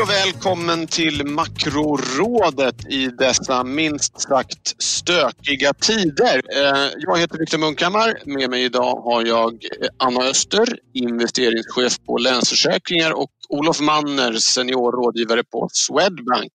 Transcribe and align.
Hej 0.00 0.04
och 0.04 0.26
välkommen 0.26 0.86
till 0.86 1.26
Makrorådet 1.26 2.86
i 2.88 3.06
dessa 3.06 3.64
minst 3.64 4.20
sagt 4.20 4.82
stökiga 4.82 5.72
tider. 5.72 6.42
Eh, 6.56 6.88
jag 6.96 7.18
heter 7.18 7.38
Viktor 7.38 7.58
Munkhammar. 7.58 8.18
Med 8.24 8.50
mig 8.50 8.64
idag 8.64 8.96
har 8.96 9.26
jag 9.26 9.58
Anna 9.98 10.20
Öster, 10.20 10.78
investeringschef 10.94 11.98
på 12.06 12.18
Länsförsäkringar 12.18 13.10
och 13.10 13.30
Olof 13.48 13.80
Manner, 13.80 14.32
seniorrådgivare 14.32 15.42
på 15.44 15.68
Swedbank. 15.72 16.52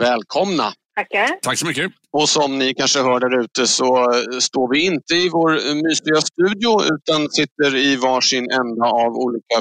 Välkomna! 0.00 0.72
Tackar. 0.96 1.28
Tack 1.42 1.58
så 1.58 1.66
mycket. 1.66 1.92
Och 2.12 2.28
som 2.28 2.58
ni 2.58 2.74
kanske 2.74 3.02
hör 3.02 3.20
där 3.20 3.40
ute 3.40 3.66
så 3.66 4.12
står 4.40 4.74
vi 4.74 4.84
inte 4.84 5.14
i 5.14 5.28
vår 5.28 5.50
mysiga 5.74 6.20
studio 6.20 6.94
utan 6.94 7.28
sitter 7.30 7.76
i 7.76 7.96
varsin 7.96 8.50
ända 8.50 8.86
av 8.86 9.12
olika 9.16 9.60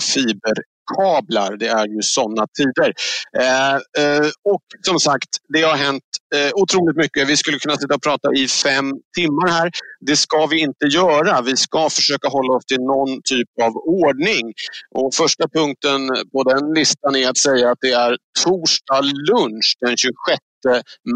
kablar. 0.97 1.57
Det 1.57 1.67
är 1.67 1.87
ju 1.87 2.01
sådana 2.01 2.47
tider. 2.57 2.93
Eh, 3.39 3.75
eh, 3.75 4.27
och 4.43 4.61
som 4.81 4.99
sagt, 4.99 5.29
det 5.53 5.61
har 5.61 5.75
hänt 5.75 6.03
eh, 6.35 6.51
otroligt 6.53 6.97
mycket. 6.97 7.29
Vi 7.29 7.37
skulle 7.37 7.59
kunna 7.59 7.75
sitta 7.75 7.95
och 7.95 8.03
prata 8.03 8.33
i 8.35 8.47
fem 8.47 8.91
timmar 9.17 9.47
här. 9.49 9.71
Det 9.99 10.15
ska 10.15 10.45
vi 10.45 10.59
inte 10.59 10.85
göra. 10.85 11.41
Vi 11.41 11.55
ska 11.57 11.89
försöka 11.89 12.27
hålla 12.27 12.53
oss 12.53 12.65
till 12.65 12.81
någon 12.81 13.21
typ 13.23 13.49
av 13.63 13.73
ordning. 13.75 14.53
Och 14.95 15.13
första 15.13 15.47
punkten 15.47 15.99
på 16.31 16.43
den 16.43 16.73
listan 16.73 17.15
är 17.15 17.29
att 17.29 17.37
säga 17.37 17.71
att 17.71 17.77
det 17.81 17.91
är 17.91 18.17
torsdag 18.43 19.01
lunch 19.01 19.77
den 19.79 19.97
26 19.97 20.39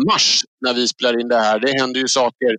mars 0.08 0.44
när 0.62 0.74
vi 0.74 0.88
spelar 0.88 1.22
in 1.22 1.28
det 1.28 1.40
här. 1.40 1.60
Det 1.60 1.80
händer 1.80 2.00
ju 2.00 2.08
saker 2.08 2.52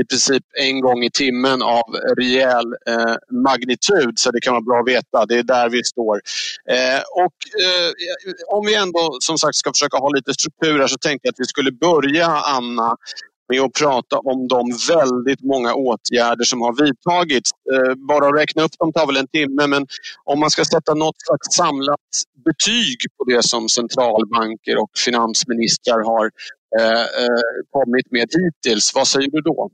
i 0.00 0.04
princip 0.04 0.42
en 0.60 0.80
gång 0.80 1.02
i 1.02 1.10
timmen 1.10 1.62
av 1.62 1.84
rejäl 2.18 2.66
eh, 2.88 3.14
magnitud 3.30 4.18
så 4.18 4.30
det 4.30 4.40
kan 4.40 4.52
vara 4.52 4.62
bra 4.62 4.80
att 4.80 4.88
veta. 4.88 5.26
Det 5.26 5.38
är 5.38 5.42
där 5.42 5.68
vi 5.68 5.84
står. 5.84 6.20
Eh, 6.70 7.02
och 7.24 7.36
eh, 7.64 7.90
om 8.56 8.66
vi 8.66 8.74
ändå 8.74 9.16
som 9.20 9.38
sagt 9.38 9.54
ska 9.54 9.72
försöka 9.72 9.96
ha 9.96 10.08
lite 10.08 10.34
struktur 10.34 10.78
här 10.78 10.86
så 10.86 10.98
tänkte 10.98 11.28
jag 11.28 11.32
att 11.32 11.40
vi 11.40 11.44
skulle 11.44 11.72
börja 11.72 12.26
Anna 12.26 12.96
med 13.48 13.60
att 13.60 13.72
prata 13.72 14.18
om 14.18 14.48
de 14.48 14.62
väldigt 14.88 15.42
många 15.42 15.74
åtgärder 15.74 16.44
som 16.44 16.60
har 16.60 16.84
vidtagits. 16.84 17.50
Eh, 17.72 17.94
bara 17.94 18.28
att 18.28 18.40
räkna 18.40 18.62
upp 18.62 18.78
dem 18.78 18.92
tar 18.92 19.06
väl 19.06 19.16
en 19.16 19.28
timme 19.28 19.66
men 19.66 19.86
om 20.24 20.40
man 20.40 20.50
ska 20.50 20.64
sätta 20.64 20.94
något 20.94 21.20
slags 21.26 21.56
samlat 21.56 22.08
betyg 22.44 22.98
på 23.18 23.24
det 23.24 23.42
som 23.42 23.68
centralbanker 23.68 24.76
och 24.82 24.90
finansministrar 25.04 26.04
har 26.04 26.30
eh, 26.80 27.00
eh, 27.00 27.56
kommit 27.70 28.10
med 28.10 28.28
hittills, 28.38 28.92
vad 28.94 29.06
säger 29.06 29.30
du 29.30 29.40
då? 29.40 29.70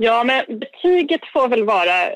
Ja, 0.00 0.24
men 0.24 0.58
betyget 0.58 1.20
får 1.32 1.48
väl 1.48 1.64
vara 1.64 2.08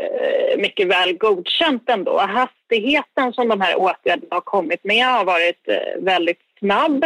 mycket 0.59 0.89
väl 0.89 1.19
godkänt 1.19 1.89
ändå. 1.89 2.19
Hastigheten 2.21 3.33
som 3.33 3.49
de 3.49 3.61
här 3.61 3.77
åtgärderna 3.77 4.35
har 4.35 4.41
kommit 4.41 4.85
med 4.85 5.07
har 5.07 5.25
varit 5.25 5.69
väldigt 5.99 6.41
snabb. 6.59 7.05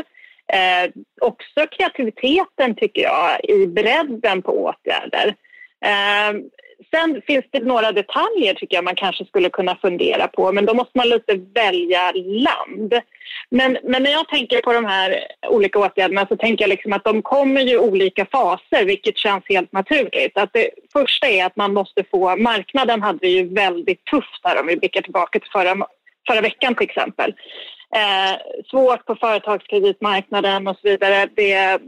Eh, 0.53 0.91
också 1.21 1.67
kreativiteten 1.71 2.75
tycker 2.75 3.03
jag 3.03 3.45
i 3.45 3.67
bredden 3.67 4.43
på 4.43 4.65
åtgärder. 4.65 5.35
Eh, 5.85 6.41
sen 6.91 7.23
finns 7.27 7.45
det 7.51 7.65
några 7.65 7.93
detaljer 7.93 8.55
tycker 8.55 8.77
jag 8.77 8.85
man 8.85 8.95
kanske 8.95 9.25
skulle 9.25 9.51
kunna 9.51 9.77
fundera 9.77 10.29
på 10.29 10.53
men 10.53 10.67
då 10.67 10.75
måste 10.75 10.99
man 10.99 11.09
lite 11.09 11.35
välja 11.55 12.13
land. 12.15 12.95
Men, 13.51 13.79
men 13.83 14.03
när 14.03 14.11
jag 14.11 14.29
tänker 14.29 14.61
på 14.61 14.73
de 14.73 14.85
här 14.85 15.19
olika 15.49 15.79
åtgärderna 15.79 16.27
så 16.27 16.37
tänker 16.37 16.65
jag 16.65 16.69
liksom 16.69 16.93
att 16.93 17.05
de 17.05 17.23
kommer 17.23 17.69
i 17.69 17.79
olika 17.79 18.27
faser 18.27 18.85
vilket 18.85 19.19
känns 19.19 19.45
helt 19.49 19.73
naturligt. 19.73 20.39
Att 20.39 20.53
det 20.53 20.71
första 20.93 21.27
är 21.27 21.47
att 21.47 21.57
man 21.57 21.75
måste 21.75 22.05
få, 22.11 22.37
marknaden 22.37 23.03
hade 23.03 23.19
det 23.19 23.29
ju 23.29 23.55
väldigt 23.55 24.05
tufft 24.05 24.41
här 24.45 24.61
om 24.61 24.67
vi 24.67 24.77
blickar 24.77 25.03
tillbaka 25.03 25.39
till 25.39 25.51
förra, 25.53 25.87
förra 26.29 26.41
veckan 26.41 26.75
till 26.75 26.91
exempel. 26.91 27.35
Eh, 27.95 28.39
svårt 28.71 29.07
på 29.07 29.15
företagskreditmarknaden 29.15 30.67
och 30.67 30.77
så 30.77 30.89
vidare. 30.89 31.29
Det 31.37 31.81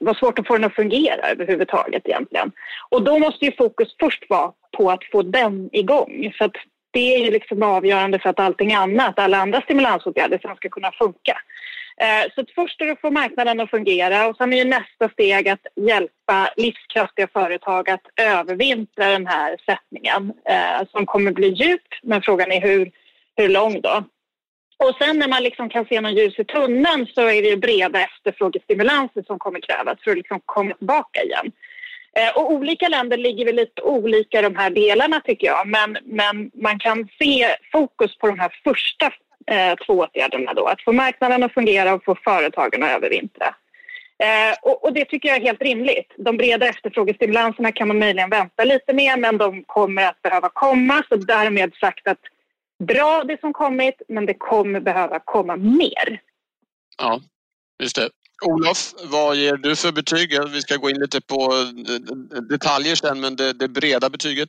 var 0.00 0.14
svårt 0.14 0.38
att 0.38 0.46
få 0.46 0.54
den 0.54 0.64
att 0.64 0.74
fungera 0.74 1.28
överhuvudtaget 1.28 2.02
egentligen. 2.08 2.52
Och 2.88 3.02
då 3.02 3.18
måste 3.18 3.44
ju 3.44 3.52
fokus 3.52 3.96
först 4.00 4.24
vara 4.28 4.52
på 4.76 4.90
att 4.90 5.04
få 5.12 5.22
den 5.22 5.68
igång. 5.72 6.32
För 6.38 6.44
att 6.44 6.56
det 6.90 7.14
är 7.14 7.24
ju 7.24 7.30
liksom 7.30 7.62
avgörande 7.62 8.18
för 8.18 8.30
att 8.30 8.40
allting 8.40 8.72
annat, 8.72 9.18
alla 9.18 9.38
andra 9.38 9.60
stimulansåtgärder 9.60 10.38
sen 10.42 10.56
ska 10.56 10.68
kunna 10.68 10.92
funka. 10.92 11.38
Eh, 12.00 12.32
så 12.34 12.44
först 12.54 12.80
är 12.80 12.86
det 12.86 12.92
att 12.92 13.00
få 13.00 13.10
marknaden 13.10 13.60
att 13.60 13.70
fungera 13.70 14.26
och 14.26 14.36
sen 14.36 14.52
är 14.52 14.56
ju 14.56 14.64
nästa 14.64 15.08
steg 15.08 15.48
att 15.48 15.66
hjälpa 15.76 16.50
livskraftiga 16.56 17.28
företag 17.32 17.90
att 17.90 18.06
övervintra 18.20 19.08
den 19.08 19.26
här 19.26 19.56
sättningen 19.66 20.32
eh, 20.48 20.88
som 20.90 21.06
kommer 21.06 21.32
bli 21.32 21.48
djup, 21.48 21.88
men 22.02 22.22
frågan 22.22 22.52
är 22.52 22.60
hur, 22.60 22.90
hur 23.36 23.48
lång 23.48 23.80
då. 23.80 24.04
Och 24.78 24.94
sen 24.98 25.18
när 25.18 25.28
man 25.28 25.42
liksom 25.42 25.68
kan 25.68 25.84
se 25.84 26.00
någon 26.00 26.14
ljus 26.14 26.38
i 26.38 26.44
tunneln 26.44 27.06
så 27.14 27.20
är 27.20 27.42
det 27.42 27.48
ju 27.48 27.56
breda 27.56 28.00
efterfrågestimulanser 28.00 29.22
som 29.22 29.38
kommer 29.38 29.60
krävas 29.60 29.98
för 30.04 30.10
att 30.10 30.16
liksom 30.16 30.40
komma 30.44 30.74
tillbaka 30.74 31.22
igen. 31.22 31.52
Eh, 32.18 32.36
och 32.36 32.52
olika 32.52 32.88
länder 32.88 33.16
ligger 33.16 33.44
väl 33.44 33.54
lite 33.56 33.82
olika 33.82 34.38
i 34.38 34.42
de 34.42 34.56
här 34.56 34.70
delarna 34.70 35.20
tycker 35.20 35.46
jag. 35.46 35.66
Men, 35.66 35.98
men 36.04 36.50
man 36.54 36.78
kan 36.78 37.08
se 37.18 37.56
fokus 37.72 38.18
på 38.18 38.26
de 38.26 38.38
här 38.38 38.52
första 38.64 39.06
eh, 39.46 39.74
två 39.86 39.92
åtgärderna 39.92 40.54
då. 40.54 40.66
Att 40.66 40.82
få 40.82 40.92
marknaden 40.92 41.42
att 41.42 41.54
fungera 41.54 41.94
och 41.94 42.04
få 42.04 42.16
företagen 42.24 42.82
att 42.82 42.96
övervintra. 42.96 43.54
Eh, 44.18 44.54
och, 44.62 44.84
och, 44.84 44.92
det 44.92 45.04
tycker 45.04 45.28
jag 45.28 45.36
är 45.36 45.42
helt 45.42 45.62
rimligt. 45.62 46.12
De 46.16 46.36
breda 46.36 46.68
efterfrågestimulanserna 46.68 47.72
kan 47.72 47.88
man 47.88 47.98
möjligen 47.98 48.30
vänta 48.30 48.64
lite 48.64 48.92
med 48.92 49.18
men 49.18 49.38
de 49.38 49.64
kommer 49.64 50.06
att 50.06 50.22
behöva 50.22 50.48
komma. 50.52 51.02
Så 51.08 51.16
därmed 51.16 51.74
sagt 51.74 52.08
att 52.08 52.20
bra 52.84 53.24
det 53.24 53.40
som 53.40 53.52
kommit, 53.52 54.02
men 54.08 54.26
det 54.26 54.34
kommer 54.34 54.80
behöva 54.80 55.20
komma 55.24 55.56
mer. 55.56 56.20
Ja, 56.98 57.20
just 57.82 57.96
det. 57.96 58.10
Olof, 58.44 58.94
vad 59.04 59.36
ger 59.36 59.56
du 59.56 59.76
för 59.76 59.92
betyg? 59.92 60.30
Vi 60.52 60.60
ska 60.60 60.76
gå 60.76 60.90
in 60.90 60.98
lite 60.98 61.20
på 61.20 61.52
detaljer 62.50 62.94
sen, 62.94 63.20
men 63.20 63.36
det, 63.36 63.52
det 63.52 63.68
breda 63.68 64.10
betyget? 64.10 64.48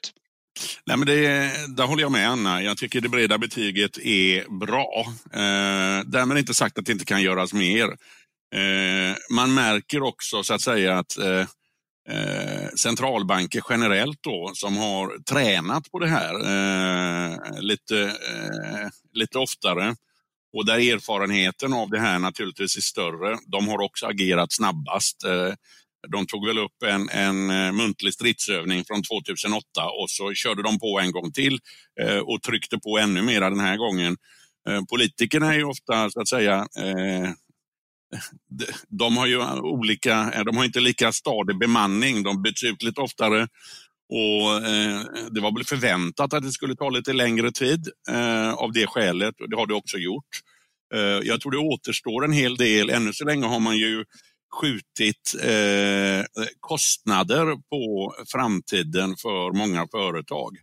Nej, 0.85 0.97
men 0.97 1.07
det, 1.07 1.51
där 1.75 1.83
håller 1.83 2.01
jag 2.01 2.11
med 2.11 2.29
Anna. 2.29 2.61
Jag 2.61 2.77
tycker 2.77 3.01
det 3.01 3.09
breda 3.09 3.37
betyget 3.37 3.97
är 3.97 4.59
bra. 4.59 5.05
Eh, 5.33 6.05
därmed 6.05 6.37
inte 6.37 6.53
sagt 6.53 6.77
att 6.77 6.85
det 6.85 6.91
inte 6.91 7.05
kan 7.05 7.21
göras 7.21 7.53
mer. 7.53 7.87
Eh, 8.55 9.15
man 9.35 9.53
märker 9.53 10.03
också 10.03 10.43
så 10.43 10.53
att 10.53 10.61
säga 10.61 10.97
att 10.99 11.17
eh, 11.17 11.45
eh, 12.09 12.69
centralbanker 12.75 13.61
generellt 13.69 14.19
då, 14.21 14.51
som 14.53 14.77
har 14.77 15.23
tränat 15.23 15.91
på 15.91 15.99
det 15.99 16.07
här 16.07 16.33
eh, 16.33 17.61
lite, 17.61 18.01
eh, 18.03 18.87
lite 19.13 19.37
oftare 19.37 19.95
och 20.57 20.65
där 20.65 20.93
erfarenheten 20.93 21.73
av 21.73 21.89
det 21.89 21.99
här 21.99 22.19
naturligtvis 22.19 22.77
är 22.77 22.81
större. 22.81 23.37
De 23.47 23.67
har 23.67 23.81
också 23.81 24.05
agerat 24.05 24.53
snabbast. 24.53 25.23
Eh, 25.23 25.53
de 26.11 26.25
tog 26.27 26.47
väl 26.47 26.57
upp 26.57 26.83
en, 26.85 27.09
en 27.09 27.49
eh, 27.49 27.71
muntlig 27.71 28.13
stridsövning 28.13 28.83
från 28.85 29.03
2008 29.03 29.63
och 30.01 30.09
så 30.09 30.33
körde 30.33 30.63
de 30.63 30.79
på 30.79 30.99
en 30.99 31.11
gång 31.11 31.31
till 31.31 31.59
eh, 32.01 32.17
och 32.17 32.41
tryckte 32.41 32.77
på 32.77 32.97
ännu 32.97 33.21
mer 33.21 33.41
den 33.41 33.59
här 33.59 33.77
gången. 33.77 34.17
Eh, 34.69 34.81
politikerna 34.89 35.53
är 35.53 35.57
ju 35.57 35.63
ofta 35.63 36.09
så 36.09 36.21
att 36.21 36.27
säga 36.27 36.55
eh, 36.55 37.29
de 38.87 39.17
har 39.17 39.27
ju 39.27 39.43
olika, 39.59 40.31
eh, 40.33 40.43
de 40.43 40.57
har 40.57 40.65
inte 40.65 40.79
lika 40.79 41.11
stadig 41.11 41.59
bemanning. 41.59 42.23
De 42.23 42.41
byts 42.41 42.63
ut 42.63 42.83
lite 42.83 43.01
oftare 43.01 43.47
och 44.09 44.67
eh, 44.67 45.01
det 45.31 45.41
var 45.41 45.55
väl 45.55 45.65
förväntat 45.65 46.33
att 46.33 46.43
det 46.43 46.51
skulle 46.51 46.75
ta 46.75 46.89
lite 46.89 47.13
längre 47.13 47.51
tid 47.51 47.89
eh, 48.09 48.53
av 48.53 48.71
det 48.71 48.87
skälet 48.87 49.41
och 49.41 49.49
det 49.49 49.55
har 49.55 49.67
det 49.67 49.73
också 49.73 49.97
gjort. 49.97 50.41
Eh, 50.95 51.27
jag 51.27 51.41
tror 51.41 51.51
det 51.51 51.57
återstår 51.57 52.25
en 52.25 52.33
hel 52.33 52.55
del. 52.55 52.89
Ännu 52.89 53.13
så 53.13 53.25
länge 53.25 53.45
har 53.45 53.59
man 53.59 53.77
ju 53.77 54.05
skjutit 54.61 55.35
eh, 55.43 56.25
kostnader 56.59 57.45
på 57.69 58.13
framtiden 58.27 59.15
för 59.21 59.57
många 59.57 59.87
företag. 59.91 60.57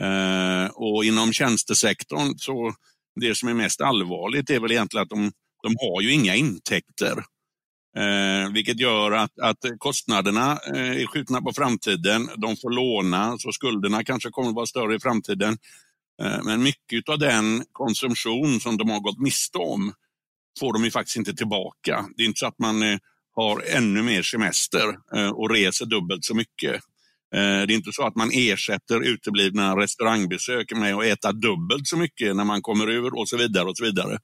Eh, 0.00 0.70
och 0.74 1.04
inom 1.04 1.32
tjänstesektorn 1.32 2.34
så 2.38 2.74
det 3.20 3.34
som 3.34 3.48
är 3.48 3.54
mest 3.54 3.80
allvarligt 3.80 4.50
är 4.50 4.60
väl 4.60 4.72
egentligen 4.72 5.02
att 5.02 5.10
de 5.10 5.32
de 5.62 5.76
har 5.80 6.00
ju 6.00 6.12
inga 6.12 6.34
intäkter. 6.34 7.24
Eh, 7.96 8.52
vilket 8.52 8.80
gör 8.80 9.12
att, 9.12 9.38
att 9.40 9.58
kostnaderna 9.78 10.58
eh, 10.74 11.02
är 11.02 11.06
skjutna 11.06 11.42
på 11.42 11.52
framtiden. 11.52 12.28
De 12.36 12.56
får 12.56 12.70
låna, 12.70 13.38
så 13.38 13.52
skulderna 13.52 14.04
kanske 14.04 14.30
kommer 14.30 14.48
att 14.48 14.54
vara 14.54 14.66
större 14.66 14.94
i 14.94 15.00
framtiden. 15.00 15.58
Eh, 16.22 16.42
men 16.44 16.62
mycket 16.62 17.08
av 17.08 17.18
den 17.18 17.64
konsumtion 17.72 18.60
som 18.60 18.76
de 18.76 18.90
har 18.90 19.00
gått 19.00 19.18
miste 19.18 19.58
om 19.58 19.92
får 20.60 20.72
de 20.72 20.84
ju 20.84 20.90
faktiskt 20.90 21.16
inte 21.16 21.34
tillbaka. 21.34 22.06
Det 22.16 22.22
är 22.22 22.26
inte 22.26 22.38
så 22.38 22.46
att 22.46 22.58
man 22.58 22.82
eh, 22.82 22.98
har 23.34 23.62
ännu 23.76 24.02
mer 24.02 24.22
semester 24.22 24.96
eh, 25.16 25.30
och 25.30 25.50
reser 25.50 25.86
dubbelt 25.86 26.24
så 26.24 26.34
mycket. 26.34 26.74
Eh, 27.34 27.66
det 27.66 27.72
är 27.72 27.72
inte 27.72 27.92
så 27.92 28.06
att 28.06 28.16
man 28.16 28.30
ersätter 28.32 29.00
uteblivna 29.00 29.76
restaurangbesök 29.76 30.72
med 30.72 30.94
att 30.94 31.04
äta 31.04 31.32
dubbelt 31.32 31.86
så 31.86 31.96
mycket 31.96 32.36
när 32.36 32.44
man 32.44 32.62
kommer 32.62 32.90
ur 32.90 33.18
och 33.18 33.28
så 33.28 33.36
vidare. 33.36 33.64
och 33.64 33.76
så 33.76 33.84
vidare. 33.84 34.18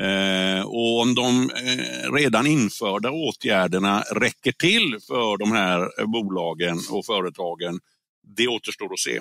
Eh, 0.00 0.62
och 0.62 1.00
om 1.00 1.14
de 1.14 1.50
eh, 1.50 2.12
redan 2.12 2.46
införda 2.46 3.10
åtgärderna 3.10 4.00
räcker 4.00 4.52
till 4.52 4.98
för 5.08 5.38
de 5.38 5.52
här 5.52 6.06
bolagen 6.06 6.78
och 6.90 7.06
företagen, 7.06 7.80
det 8.36 8.48
återstår 8.48 8.92
att 8.92 8.98
se. 8.98 9.20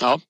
Ja. 0.00 0.20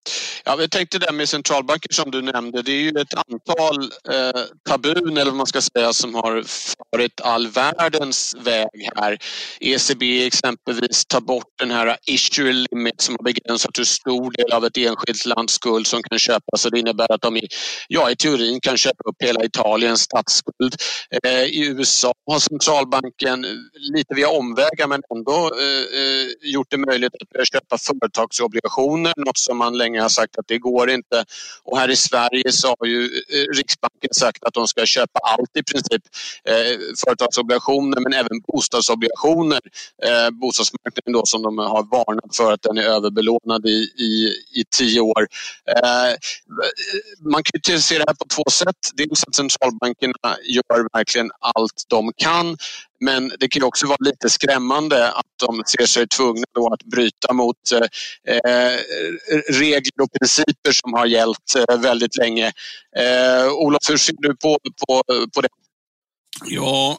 ja, 0.44 0.56
vi 0.56 0.68
tänkte 0.68 0.98
det 0.98 1.12
med 1.12 1.28
centralbanker 1.28 1.92
som 1.92 2.10
du 2.10 2.22
nämnde. 2.22 2.62
Det 2.62 2.72
är 2.72 2.80
ju 2.80 2.88
ett 2.88 3.14
antal 3.14 3.82
eh, 4.10 4.42
tabun 4.68 5.16
eller 5.16 5.30
vad 5.30 5.34
man 5.34 5.46
ska 5.46 5.60
säga 5.60 5.92
som 5.92 6.14
har 6.14 6.44
farit 6.92 7.20
all 7.20 7.48
världens 7.48 8.36
väg 8.38 8.88
här. 8.96 9.18
ECB 9.60 10.26
exempelvis 10.26 11.06
tar 11.06 11.20
bort 11.20 11.52
den 11.58 11.70
här 11.70 11.96
issue 12.06 12.52
limit 12.52 13.00
som 13.00 13.16
har 13.18 13.24
begränsat 13.24 13.78
hur 13.78 13.84
stor 13.84 14.30
del 14.30 14.52
av 14.52 14.64
ett 14.64 14.76
enskilt 14.76 15.26
lands 15.26 15.54
skuld 15.54 15.86
som 15.86 16.02
kan 16.02 16.18
köpas. 16.18 16.62
Det 16.72 16.78
innebär 16.78 17.12
att 17.12 17.22
de 17.22 17.36
i, 17.36 17.48
ja, 17.88 18.10
i 18.10 18.16
teorin 18.16 18.60
kan 18.60 18.76
köpa 18.76 19.08
upp 19.08 19.16
hela 19.24 19.44
Italiens 19.44 20.00
statsskuld. 20.00 20.76
Eh, 21.24 21.42
I 21.42 21.66
USA 21.66 22.12
har 22.30 22.38
centralbanken 22.38 23.46
lite 23.96 24.14
via 24.14 24.28
omvägar 24.28 24.86
men 24.86 25.02
ändå 25.14 25.50
eh, 25.54 26.00
eh 26.00 26.52
gjort 26.52 26.70
det 26.70 26.78
möjligt 26.78 27.12
att 27.38 27.48
köpa 27.52 27.78
företagsobligationer, 27.78 29.12
något 29.16 29.38
som 29.38 29.57
man 29.58 29.78
länge 29.78 30.00
har 30.00 30.08
sagt 30.08 30.38
att 30.38 30.48
det 30.48 30.58
går 30.58 30.90
inte. 30.90 31.24
Och 31.62 31.78
här 31.78 31.90
i 31.90 31.96
Sverige 31.96 32.52
så 32.52 32.68
har 32.78 32.86
ju 32.86 33.04
eh, 33.04 33.56
Riksbanken 33.56 34.14
sagt 34.14 34.44
att 34.44 34.54
de 34.54 34.66
ska 34.66 34.86
köpa 34.86 35.20
allt 35.22 35.56
i 35.56 35.62
princip. 35.62 36.02
Eh, 36.44 36.78
företagsobligationer 37.06 38.00
men 38.00 38.12
även 38.12 38.40
bostadsobligationer. 38.46 39.60
Eh, 40.02 40.30
bostadsmarknaden 40.30 41.12
då 41.12 41.22
som 41.26 41.42
de 41.42 41.58
har 41.58 41.82
varnat 41.82 42.36
för 42.36 42.52
att 42.52 42.62
den 42.62 42.78
är 42.78 42.82
överbelånad 42.82 43.66
i, 43.66 43.78
i, 44.08 44.12
i 44.60 44.64
tio 44.76 45.00
år. 45.00 45.26
Eh, 45.76 46.14
man 47.20 47.42
kan 47.42 47.74
ju 47.74 47.80
se 47.80 47.98
det 47.98 48.04
här 48.08 48.14
på 48.14 48.24
två 48.34 48.44
sätt. 48.50 48.90
Dels 48.94 49.24
att 49.24 49.34
centralbankerna 49.34 50.36
gör 50.44 50.88
verkligen 50.92 51.30
allt 51.40 51.84
de 51.88 52.12
kan 52.16 52.56
men 53.00 53.32
det 53.40 53.48
kan 53.48 53.62
också 53.62 53.86
vara 53.86 53.98
lite 54.00 54.30
skrämmande 54.30 55.12
att 55.12 55.26
de 55.46 55.62
ser 55.66 55.86
sig 55.86 56.08
tvungna 56.08 56.44
då 56.54 56.72
att 56.72 56.82
bryta 56.82 57.32
mot 57.32 57.56
eh, 57.72 58.76
regler 59.48 60.02
och 60.02 60.12
principer 60.20 60.72
som 60.72 60.92
har 60.92 61.06
gällt 61.06 61.54
eh, 61.68 61.80
väldigt 61.80 62.16
länge. 62.16 62.52
Eh, 62.96 63.52
Olof, 63.52 63.90
hur 63.90 63.96
ser 63.96 64.14
du 64.18 64.36
på, 64.36 64.58
på, 64.86 65.02
på 65.34 65.40
det? 65.40 65.48
Ja, 66.44 66.98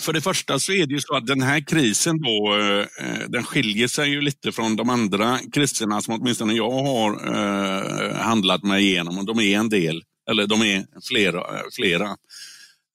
för 0.00 0.12
det 0.12 0.20
första 0.20 0.58
så 0.58 0.72
är 0.72 0.86
det 0.86 0.94
ju 0.94 1.00
så 1.00 1.16
att 1.16 1.26
den 1.26 1.42
här 1.42 1.60
krisen 1.60 2.20
då, 2.20 2.56
eh, 2.58 2.78
eh 2.78 3.28
den 3.28 3.44
skiljer 3.44 3.88
sig 3.88 4.10
ju 4.10 4.20
lite 4.20 4.52
från 4.52 4.76
de 4.76 4.90
andra 4.90 5.38
kriserna 5.52 6.00
som 6.00 6.14
åtminstone 6.14 6.52
jag 6.52 6.70
har 6.70 7.10
eh, 7.12 8.16
handlat 8.16 8.62
mig 8.62 8.84
igenom 8.84 9.18
och 9.18 9.26
de 9.26 9.40
är 9.40 9.58
en 9.58 9.68
del, 9.68 10.02
eller 10.30 10.46
de 10.46 10.62
är 10.62 10.86
flera. 11.08 11.40
Eh, 11.40 11.62
flera. 11.76 12.06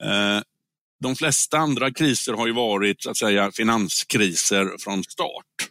Eh, 0.04 0.42
de 1.06 1.16
flesta 1.16 1.58
andra 1.58 1.92
kriser 1.92 2.34
har 2.34 2.48
ju 2.48 2.54
varit 2.54 3.04
så 3.04 3.10
att 3.10 3.18
säga 3.18 3.52
finanskriser 3.52 4.72
från 4.80 5.04
start. 5.04 5.70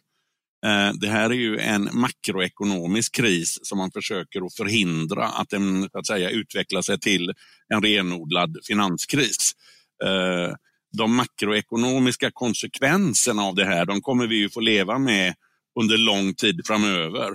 Eh, 0.66 0.92
det 1.00 1.08
här 1.08 1.30
är 1.30 1.34
ju 1.34 1.58
en 1.58 1.88
makroekonomisk 1.92 3.14
kris 3.14 3.58
som 3.62 3.78
man 3.78 3.90
försöker 3.90 4.46
att 4.46 4.54
förhindra 4.54 5.24
att 5.24 5.50
den 5.50 5.88
så 5.92 5.98
att 5.98 6.06
säga, 6.06 6.30
utvecklar 6.30 6.82
sig 6.82 7.00
till 7.00 7.32
en 7.74 7.82
renodlad 7.82 8.58
finanskris. 8.66 9.52
Eh, 10.04 10.54
de 10.98 11.16
makroekonomiska 11.16 12.30
konsekvenserna 12.30 13.42
av 13.42 13.54
det 13.54 13.64
här, 13.64 13.86
de 13.86 14.00
kommer 14.00 14.26
vi 14.26 14.36
ju 14.36 14.50
få 14.50 14.60
leva 14.60 14.98
med 14.98 15.34
under 15.80 15.98
lång 15.98 16.34
tid 16.34 16.60
framöver. 16.66 17.30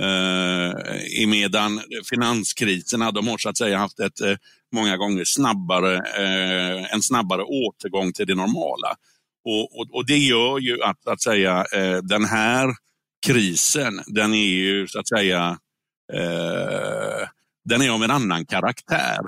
Eh, 0.00 1.28
medan 1.28 1.80
finanskriserna, 2.10 3.10
de 3.10 3.28
har 3.28 3.38
så 3.38 3.48
att 3.48 3.58
säga 3.58 3.78
haft 3.78 4.00
ett 4.00 4.20
eh, 4.20 4.36
många 4.72 4.96
gånger 4.96 5.24
snabbare, 5.24 5.96
eh, 5.96 6.94
en 6.94 7.02
snabbare 7.02 7.42
återgång 7.42 8.12
till 8.12 8.26
det 8.26 8.34
normala. 8.34 8.96
Och, 9.44 9.78
och, 9.80 9.86
och, 9.92 10.06
det 10.06 10.18
gör 10.18 10.58
ju 10.58 10.82
att, 10.82 11.06
att 11.06 11.22
säga, 11.22 11.64
eh, 11.72 11.96
den 11.96 12.24
här 12.24 12.74
krisen, 13.26 14.00
den 14.06 14.34
är 14.34 14.48
ju 14.48 14.86
så 14.86 15.00
att 15.00 15.08
säga, 15.08 15.58
eh, 16.12 17.28
den 17.64 17.82
är 17.82 17.90
av 17.90 18.02
en 18.02 18.10
annan 18.10 18.46
karaktär. 18.46 19.20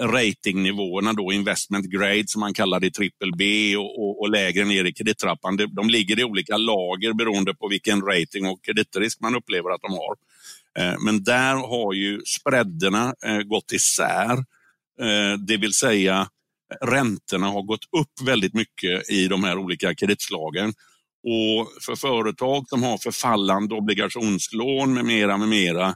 ratingnivåerna, 0.00 1.12
då 1.12 1.32
investment 1.32 1.86
grade 1.86 2.24
som 2.26 2.40
man 2.40 2.54
kallar 2.54 2.80
det, 2.80 2.90
triple 2.90 3.32
B 3.38 3.76
och, 3.76 3.98
och, 3.98 4.20
och 4.20 4.30
lägre 4.30 4.64
ner 4.64 4.84
i 4.84 4.92
kredittrappan, 4.92 5.56
de, 5.56 5.66
de 5.74 5.90
ligger 5.90 6.20
i 6.20 6.24
olika 6.24 6.56
lager 6.56 7.12
beroende 7.12 7.54
på 7.54 7.68
vilken 7.68 8.00
rating 8.00 8.46
och 8.46 8.64
kreditrisk 8.64 9.20
man 9.20 9.34
upplever 9.34 9.70
att 9.70 9.82
de 9.82 9.92
har. 9.92 10.14
Eh, 10.78 10.98
men 11.04 11.24
där 11.24 11.54
har 11.54 11.92
ju 11.92 12.20
spreaderna 12.24 13.14
eh, 13.26 13.38
gått 13.38 13.72
isär. 13.72 14.32
Eh, 15.00 15.38
det 15.46 15.56
vill 15.56 15.72
säga 15.72 16.28
räntorna 16.80 17.46
har 17.46 17.62
gått 17.62 17.84
upp 18.00 18.28
väldigt 18.28 18.54
mycket 18.54 19.10
i 19.10 19.28
de 19.28 19.44
här 19.44 19.58
olika 19.58 19.94
kreditslagen. 19.94 20.68
Och 21.24 21.68
för 21.82 21.96
företag 21.96 22.68
som 22.68 22.82
har 22.82 22.98
förfallande 22.98 23.74
obligationslån 23.74 24.94
med 24.94 25.04
mera, 25.04 25.36
med 25.36 25.48
mera, 25.48 25.94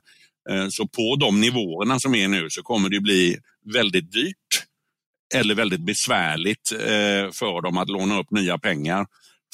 så 0.70 0.88
på 0.88 1.16
de 1.20 1.40
nivåerna 1.40 2.00
som 2.00 2.14
är 2.14 2.28
nu 2.28 2.50
så 2.50 2.62
kommer 2.62 2.88
det 2.88 3.00
bli 3.00 3.36
väldigt 3.72 4.12
dyrt 4.12 4.64
eller 5.34 5.54
väldigt 5.54 5.80
besvärligt 5.80 6.72
eh, 6.72 7.30
för 7.32 7.62
dem 7.62 7.78
att 7.78 7.88
låna 7.88 8.20
upp 8.20 8.30
nya 8.30 8.58
pengar. 8.58 9.06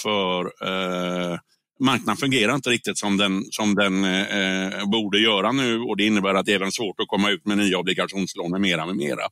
För 0.02 0.44
eh, 0.44 1.38
marknaden 1.80 2.16
fungerar 2.16 2.54
inte 2.54 2.70
riktigt 2.70 2.98
som 2.98 3.16
den, 3.16 3.44
som 3.50 3.74
den 3.74 4.02
borde 4.90 5.18
göra 5.18 5.52
nu 5.52 5.80
och 5.80 5.96
det 5.96 6.06
innebär 6.06 6.34
att 6.34 6.46
det 6.46 6.52
är 6.52 6.56
även 6.56 6.72
svårt 6.72 7.00
att 7.00 7.08
komma 7.08 7.30
ut 7.30 7.46
med 7.46 7.58
nya 7.58 7.78
obligationslån 7.78 8.50
med 8.50 8.60
mera, 8.60 8.86
med 8.86 8.96
mera. 8.96 9.22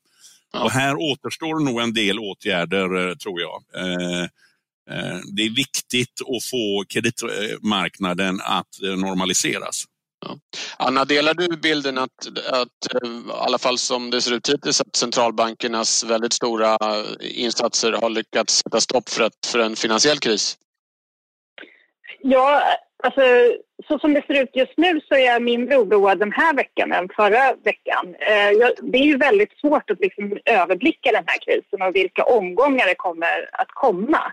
Ja. 0.52 0.64
Och 0.64 0.70
här 0.70 0.96
återstår 0.96 1.60
nog 1.60 1.80
en 1.80 1.94
del 1.94 2.18
åtgärder, 2.18 3.08
eh, 3.08 3.14
tror 3.14 3.40
jag. 3.40 3.62
Eh, 3.74 4.22
eh, 4.90 5.18
det 5.36 5.42
är 5.42 5.56
viktigt 5.56 6.20
att 6.20 6.50
få 6.50 6.84
kreditmarknaden 6.88 8.40
att 8.44 8.78
normaliseras. 8.82 9.84
Ja. 10.26 10.38
Anna, 10.78 11.04
delar 11.04 11.34
du 11.34 11.56
bilden 11.56 11.98
att, 11.98 12.26
att, 12.52 13.02
eh, 13.02 13.08
i 13.08 13.22
alla 13.30 13.58
fall 13.58 13.78
som 13.78 14.10
det 14.10 14.20
ser 14.20 14.34
ut 14.34 14.48
hittills, 14.48 14.80
att 14.80 14.96
centralbankernas 14.96 16.04
väldigt 16.04 16.32
stora 16.32 16.70
eh, 16.70 17.44
insatser 17.44 17.92
har 17.92 18.10
lyckats 18.10 18.62
sätta 18.64 18.80
stopp 18.80 19.08
för, 19.08 19.26
ett, 19.26 19.46
för 19.46 19.58
en 19.58 19.76
finansiell 19.76 20.18
kris? 20.18 20.58
Ja, 22.20 22.62
alltså 23.02 23.22
så 23.88 23.98
som 23.98 24.14
det 24.14 24.26
ser 24.26 24.42
ut 24.42 24.56
just 24.56 24.76
nu 24.76 25.00
så 25.08 25.14
är 25.14 25.26
jag 25.26 25.42
mindre 25.42 25.76
oroad 25.76 26.18
den 26.18 26.32
här 26.32 26.54
veckan 26.54 26.92
än 26.92 27.08
förra 27.16 27.54
veckan. 27.64 28.14
Eh, 28.14 28.68
det 28.82 28.98
är 28.98 29.04
ju 29.04 29.16
väldigt 29.16 29.58
svårt 29.58 29.90
att 29.90 30.00
liksom 30.00 30.38
överblicka 30.44 31.12
den 31.12 31.24
här 31.26 31.38
krisen 31.38 31.82
och 31.82 31.94
vilka 31.94 32.24
omgångar 32.24 32.86
det 32.86 32.94
kommer 32.94 33.50
att 33.52 33.68
komma. 33.68 34.32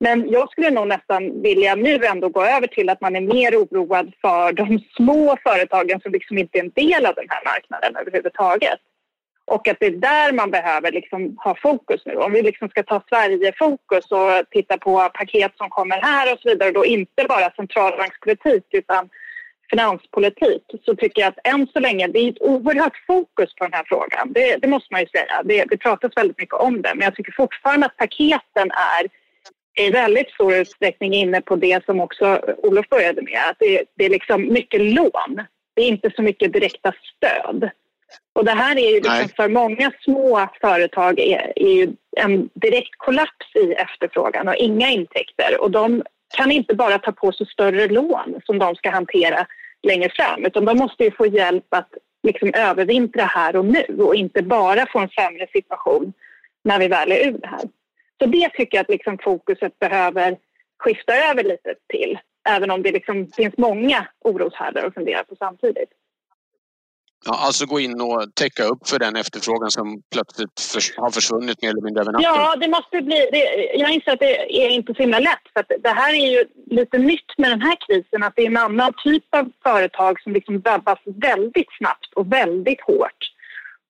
Men 0.00 0.30
jag 0.30 0.50
skulle 0.50 0.70
nog 0.70 0.86
nästan 0.88 1.42
vilja 1.42 1.74
nu 1.74 2.04
ändå 2.04 2.28
gå 2.28 2.44
över 2.44 2.66
till 2.66 2.88
att 2.88 3.00
man 3.00 3.16
är 3.16 3.20
mer 3.20 3.56
oroad 3.56 4.12
för 4.20 4.52
de 4.52 4.78
små 4.96 5.36
företagen 5.42 6.00
som 6.00 6.12
liksom 6.12 6.38
inte 6.38 6.58
är 6.58 6.62
en 6.62 6.70
del 6.70 7.06
av 7.06 7.14
den 7.14 7.26
här 7.28 7.44
marknaden 7.44 7.96
överhuvudtaget. 7.96 8.78
Och 9.44 9.68
att 9.68 9.76
det 9.80 9.86
är 9.86 9.90
där 9.90 10.32
man 10.32 10.50
behöver 10.50 10.92
liksom 10.92 11.36
ha 11.44 11.56
fokus 11.62 12.02
nu. 12.06 12.14
Om 12.14 12.32
vi 12.32 12.42
liksom 12.42 12.68
ska 12.68 12.82
ta 12.82 13.02
Sverige-fokus 13.08 14.10
och 14.10 14.50
titta 14.50 14.78
på 14.78 15.10
paket 15.14 15.52
som 15.56 15.70
kommer 15.70 16.00
här 16.02 16.32
och 16.32 16.40
så 16.40 16.48
vidare, 16.48 16.70
då 16.70 16.84
inte 16.84 17.24
bara 17.28 17.50
centralbankspolitik 17.50 18.64
utan 18.70 19.08
finanspolitik 19.70 20.62
så 20.84 20.96
tycker 20.96 21.22
jag 21.22 21.28
att 21.28 21.46
än 21.54 21.66
så 21.66 21.80
länge, 21.80 22.06
det 22.06 22.18
är 22.18 22.28
ett 22.30 22.42
oerhört 22.42 23.04
fokus 23.06 23.54
på 23.54 23.64
den 23.64 23.72
här 23.72 23.84
frågan. 23.86 24.32
Det, 24.32 24.56
det 24.56 24.68
måste 24.68 24.88
man 24.90 25.00
ju 25.00 25.06
säga. 25.06 25.42
Det, 25.44 25.64
det 25.64 25.76
pratas 25.76 26.12
väldigt 26.16 26.38
mycket 26.38 26.54
om 26.54 26.82
det 26.82 26.92
men 26.94 27.04
jag 27.04 27.14
tycker 27.14 27.32
fortfarande 27.32 27.86
att 27.86 27.96
paketen 27.96 28.70
är 28.70 29.06
i 29.76 29.90
väldigt 29.90 30.30
stor 30.30 30.54
utsträckning 30.54 31.14
inne 31.14 31.40
på 31.40 31.56
det 31.56 31.84
som 31.84 32.00
också 32.00 32.40
Olof 32.62 32.88
började 32.88 33.22
med. 33.22 33.40
Att 33.50 33.56
det, 33.58 33.82
det 33.94 34.04
är 34.04 34.10
liksom 34.10 34.52
mycket 34.52 34.80
lån. 34.80 35.42
Det 35.74 35.82
är 35.82 35.88
inte 35.88 36.10
så 36.16 36.22
mycket 36.22 36.52
direkta 36.52 36.92
stöd. 37.16 37.70
Och 38.32 38.44
det 38.44 38.52
här 38.52 38.76
är 38.76 38.90
ju 38.90 39.00
liksom 39.00 39.28
för 39.36 39.48
många 39.48 39.92
små 40.00 40.48
företag 40.60 41.18
är, 41.18 41.52
är 41.56 41.72
ju 41.72 41.92
en 42.16 42.48
direkt 42.54 42.94
kollaps 42.96 43.54
i 43.54 43.72
efterfrågan 43.72 44.48
och 44.48 44.54
inga 44.54 44.90
intäkter. 44.90 45.60
Och 45.60 45.70
de 45.70 46.02
kan 46.36 46.52
inte 46.52 46.74
bara 46.74 46.98
ta 46.98 47.12
på 47.12 47.32
sig 47.32 47.46
större 47.46 47.88
lån 47.88 48.40
som 48.44 48.58
de 48.58 48.74
ska 48.74 48.90
hantera 48.90 49.46
längre 49.82 50.10
fram 50.10 50.44
utan 50.44 50.64
de 50.64 50.78
måste 50.78 51.10
få 51.10 51.26
hjälp 51.26 51.66
att 51.68 51.88
liksom 52.22 52.54
övervintra 52.54 53.24
här 53.24 53.56
och 53.56 53.64
nu 53.64 53.84
och 53.98 54.14
inte 54.14 54.42
bara 54.42 54.86
få 54.86 54.98
en 54.98 55.08
sämre 55.08 55.46
situation 55.52 56.12
när 56.64 56.78
vi 56.78 56.88
väl 56.88 57.12
är 57.12 57.26
ur 57.28 57.38
det 57.38 57.48
här. 57.48 57.60
Så 58.22 58.26
det 58.26 58.48
tycker 58.48 58.78
jag 58.78 58.82
att 58.82 58.90
liksom 58.90 59.18
fokuset 59.18 59.78
behöver 59.78 60.36
skifta 60.78 61.14
över 61.14 61.44
lite 61.44 61.74
till 61.88 62.18
även 62.48 62.70
om 62.70 62.82
det 62.82 62.92
liksom 62.92 63.28
finns 63.36 63.54
många 63.56 64.06
oroshärdar 64.24 64.84
att 64.84 64.94
fundera 64.94 65.24
på 65.24 65.36
samtidigt. 65.38 65.90
Ja, 67.24 67.38
alltså 67.46 67.66
gå 67.66 67.80
in 67.80 68.00
och 68.00 68.34
täcka 68.34 68.64
upp 68.64 68.88
för 68.88 68.98
den 68.98 69.16
efterfrågan 69.16 69.70
som 69.70 70.02
plötsligt 70.12 70.60
för, 70.60 71.00
har 71.02 71.10
försvunnit 71.10 71.62
mer 71.62 71.70
eller 71.70 71.82
mindre 71.82 72.00
över 72.02 72.12
natten. 72.12 72.30
Ja, 72.34 72.56
det 72.56 72.68
måste 72.68 73.02
bli... 73.02 73.28
Det, 73.32 73.72
jag 73.74 73.90
inser 73.90 74.12
att 74.12 74.18
det 74.18 74.64
är 74.64 74.68
inte 74.68 74.94
så 74.94 75.02
himla 75.02 75.18
lätt. 75.18 75.46
För 75.52 75.78
det 75.78 75.88
här 75.88 76.12
är 76.12 76.30
ju 76.30 76.44
lite 76.66 76.98
nytt 76.98 77.38
med 77.38 77.50
den 77.50 77.60
här 77.60 77.76
krisen. 77.86 78.22
Att 78.22 78.32
det 78.36 78.42
är 78.42 78.46
en 78.46 78.56
annan 78.56 78.92
typ 79.04 79.34
av 79.34 79.50
företag 79.62 80.20
som 80.20 80.32
liksom 80.32 80.60
drabbas 80.60 80.98
väldigt 81.04 81.68
snabbt 81.78 82.12
och 82.14 82.32
väldigt 82.32 82.80
hårt. 82.80 83.32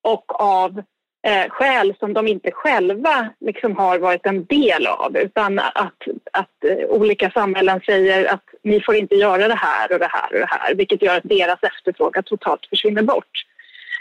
Och 0.03 0.41
av 0.41 0.83
eh, 1.27 1.51
skäl 1.51 1.95
som 1.99 2.15
de 2.15 2.29
inte 2.29 2.51
själva 2.51 3.29
liksom 3.41 3.77
har 3.77 3.99
varit 3.99 4.27
en 4.27 4.45
del 4.45 4.87
av 4.87 5.17
utan 5.17 5.59
att, 5.59 6.03
att 6.33 6.65
eh, 6.65 6.89
olika 6.89 7.31
samhällen 7.31 7.81
säger 7.87 8.35
att 8.35 8.45
ni 8.63 8.81
får 8.81 8.95
inte 8.95 9.15
göra 9.15 9.49
det 9.49 9.55
här 9.55 9.93
och 9.93 9.99
det 9.99 10.11
här 10.13 10.33
och 10.33 10.39
det 10.39 10.49
här 10.51 10.75
vilket 10.75 11.03
gör 11.03 11.17
att 11.17 11.25
deras 11.25 11.63
efterfrågan 11.63 12.23
totalt 12.23 12.67
försvinner 12.67 13.03
bort. 13.03 13.45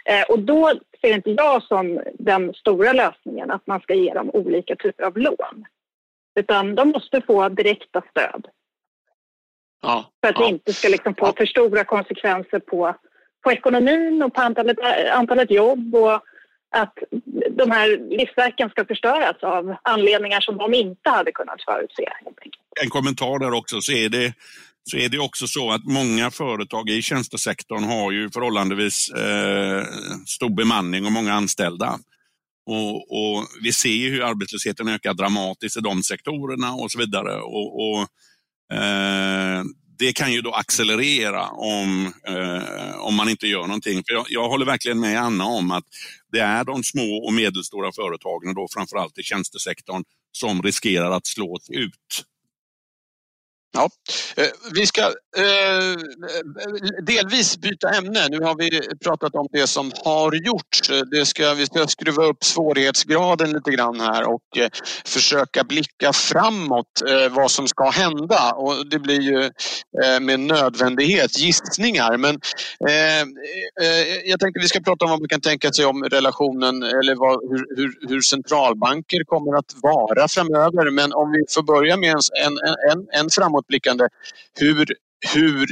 Eh, 0.05 0.24
och 0.29 0.39
då 0.39 0.74
ser 1.01 1.13
inte 1.13 1.32
jag 1.32 1.63
som 1.63 2.01
den 2.13 2.53
stora 2.53 2.94
lösningen 2.94 3.51
att 3.51 3.67
man 3.67 3.79
ska 3.79 3.94
ge 3.94 4.13
dem 4.13 4.29
olika 4.34 4.75
typer 4.75 5.03
av 5.03 5.17
lån. 5.17 5.65
Utan 6.39 6.75
de 6.75 6.89
måste 6.89 7.22
få 7.22 7.50
direkta 7.50 8.01
stöd. 8.10 8.48
Ja, 9.82 10.05
för 10.22 10.29
att 10.29 10.36
ja. 10.39 10.46
det 10.46 10.50
inte 10.50 10.74
ska 10.74 10.88
liksom 10.88 11.15
få 11.15 11.34
för 11.38 11.46
stora 11.46 11.84
konsekvenser 11.84 12.60
på, 12.60 12.96
på 13.44 13.51
ekonomin 13.51 14.24
och 14.24 14.34
på 14.34 14.41
antalet, 14.41 14.77
antalet 15.12 15.51
jobb 15.51 15.96
och 15.96 16.22
att 16.75 16.93
de 17.57 17.72
här 17.72 18.17
livsverken 18.17 18.69
ska 18.69 18.86
förstöras 18.86 19.43
av 19.43 19.75
anledningar 19.81 20.41
som 20.41 20.57
de 20.57 20.74
inte 20.74 21.10
hade 21.10 21.31
kunnat 21.31 21.62
förutse. 21.65 22.05
En 22.81 22.89
kommentar 22.89 23.39
där 23.39 23.53
också, 23.53 23.81
så 23.81 23.91
är 23.91 24.10
det 24.10 24.34
så 24.89 24.98
är 24.98 25.10
det 25.10 25.19
också 25.19 25.48
så 25.48 25.72
att 25.72 25.86
många 25.86 26.31
företag 26.31 26.89
i 26.89 27.01
tjänstesektorn 27.01 27.84
har 27.84 28.12
ju 28.12 28.29
förhållandevis 28.29 29.10
eh, 29.10 29.84
stor 30.25 30.55
bemanning 30.55 31.05
och 31.05 31.12
många 31.12 31.34
anställda. 31.34 32.00
Och, 32.65 32.95
och, 32.95 33.48
Vi 33.63 33.74
ser 33.74 34.10
hur 34.10 34.24
arbetslösheten 34.24 34.88
ökar 34.88 35.13
dramatiskt 35.13 35.77
i 35.77 35.81
de 35.81 36.03
sektorerna 36.03 36.74
och 36.74 36.91
så 36.91 37.00
vidare. 37.00 37.36
Och, 37.41 37.89
och 37.89 38.01
eh, 38.77 39.63
det 39.97 40.13
kan 40.13 40.33
ju 40.33 40.41
då 40.41 40.51
accelerera 40.51 41.49
om, 41.49 42.13
eh, 42.27 42.95
om 42.99 43.15
man 43.15 43.29
inte 43.29 43.47
gör 43.47 43.61
någonting. 43.61 44.03
För 44.07 44.13
jag, 44.13 44.25
jag, 44.29 44.49
håller 44.49 44.65
verkligen 44.65 44.99
med 44.99 45.21
Anna 45.21 45.45
om 45.45 45.71
att 45.71 45.83
det 46.31 46.39
är 46.39 46.63
de 46.63 46.83
små 46.83 47.25
och 47.25 47.33
medelstora 47.33 47.91
företagen, 47.91 48.49
och 48.49 48.55
då 48.55 48.67
framförallt 48.73 49.17
i 49.17 49.23
tjänstesektorn, 49.23 50.03
som 50.31 50.61
riskerar 50.63 51.11
att 51.11 51.27
slås 51.27 51.69
ut. 51.69 52.25
Ja, 53.75 53.89
eh, 54.38 54.48
vi 54.74 54.86
ska 54.88 55.01
eh, 55.01 55.96
delvis 57.05 57.58
byta 57.58 57.89
ämne. 57.89 58.27
Nu 58.29 58.39
har 58.39 58.55
vi 58.55 58.82
pratat 59.03 59.36
om 59.36 59.48
det 59.51 59.67
som 59.67 59.91
har 60.03 60.34
gjorts. 60.34 60.89
Eh, 60.89 61.01
det 61.12 61.25
ska, 61.25 61.53
vi 61.53 61.65
ska 61.65 61.88
skruva 61.88 62.25
upp 62.25 62.44
svårighetsgraden 62.44 63.51
lite 63.51 63.72
grann 63.72 64.00
här 64.00 64.24
och 64.24 64.58
eh, 64.58 64.70
försöka 65.05 65.63
blicka 65.63 66.13
framåt 66.13 67.01
eh, 67.10 67.34
vad 67.34 67.51
som 67.51 67.67
ska 67.67 67.89
hända. 67.89 68.53
Och 68.53 68.89
det 68.89 69.00
blir 69.00 69.22
ju 69.22 69.51
med 70.22 70.39
nödvändighet 70.39 71.39
gissningar. 71.39 72.17
Men 72.17 72.39
jag 74.25 74.39
tänkte 74.39 74.60
vi 74.60 74.67
ska 74.67 74.79
prata 74.79 75.05
om 75.05 75.12
vad 75.12 75.20
man 75.20 75.27
kan 75.27 75.41
tänka 75.41 75.72
sig 75.72 75.86
om 75.86 76.03
relationen 76.03 76.84
eller 76.84 77.15
vad, 77.15 77.39
hur, 77.51 77.77
hur, 77.77 78.10
hur 78.10 78.22
centralbanker 78.22 79.24
kommer 79.25 79.58
att 79.58 79.72
vara 79.84 80.27
framöver. 80.27 80.91
Men 80.91 81.13
om 81.13 81.32
vi 81.32 81.53
får 81.53 81.63
börja 81.63 81.98
med 81.98 82.15
en, 82.46 82.58
en, 82.91 83.08
en 83.20 83.29
framåt 83.29 83.64
framåtblickande. 83.65 84.07
Hur, 84.60 84.86
hur, 85.34 85.67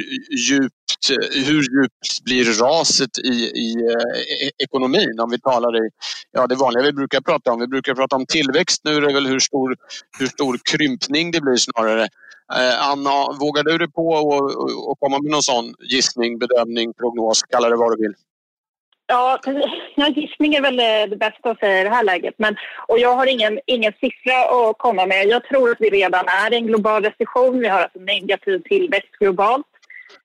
djupt, 0.50 1.10
hur 1.48 1.62
djupt 1.62 2.24
blir 2.26 2.46
raset 2.46 3.18
i, 3.18 3.30
i 3.30 3.76
eh, 3.76 4.48
e-, 4.48 4.64
ekonomin? 4.64 5.20
Om 5.20 5.30
vi 5.30 5.40
talar 5.40 5.76
i 5.78 5.90
ja, 6.32 6.48
det 6.48 6.56
vanliga 6.56 6.84
vi 6.84 6.94
brukar 6.94 7.22
prata 7.22 7.52
om. 7.52 7.60
Vi 7.60 7.68
brukar 7.68 7.96
prata 7.96 8.16
om 8.16 8.26
tillväxt. 8.26 8.82
Nu 8.84 9.00
det 9.00 9.08
är 9.08 9.14
väl 9.14 9.28
hur 9.28 9.40
stor, 9.40 9.76
hur 10.20 10.28
stor 10.28 10.60
krympning 10.72 11.32
det 11.32 11.42
blir 11.42 11.56
snarare. 11.56 12.04
Eh, 12.54 12.90
Anna, 12.90 13.32
vågar 13.40 13.64
du 13.64 13.78
dig 13.78 13.92
på 13.92 14.18
att 14.92 15.00
komma 15.00 15.20
med 15.22 15.32
någon 15.32 15.44
sån 15.44 15.74
gissning, 15.90 16.40
bedömning, 16.40 16.94
prognos, 16.94 17.44
kalla 17.44 17.70
det 17.70 17.76
vad 17.76 17.98
du 17.98 18.04
vill? 18.04 18.16
Ja, 19.08 19.40
gissning 20.16 20.56
är 20.56 20.62
väl 20.62 21.10
det 21.10 21.18
bästa 21.18 21.50
att 21.50 21.60
säga 21.60 21.82
i 21.82 21.84
det 21.84 21.90
här 21.90 22.04
läget. 22.04 22.36
Men, 22.38 22.56
och 22.88 23.00
jag 23.00 23.16
har 23.16 23.28
ingen, 23.28 23.60
ingen 23.66 23.94
siffra 24.00 24.70
att 24.70 24.78
komma 24.78 25.06
med. 25.06 25.28
Jag 25.28 25.44
tror 25.44 25.72
att 25.72 25.82
vi 25.82 25.90
redan 25.90 26.26
är 26.28 26.54
i 26.54 26.56
en 26.56 26.68
global 26.68 27.04
recession. 27.04 27.60
Vi 27.60 27.68
har 27.68 27.80
alltså 27.80 28.00
negativ 28.00 28.60
tillväxt 28.60 29.12
globalt. 29.20 29.66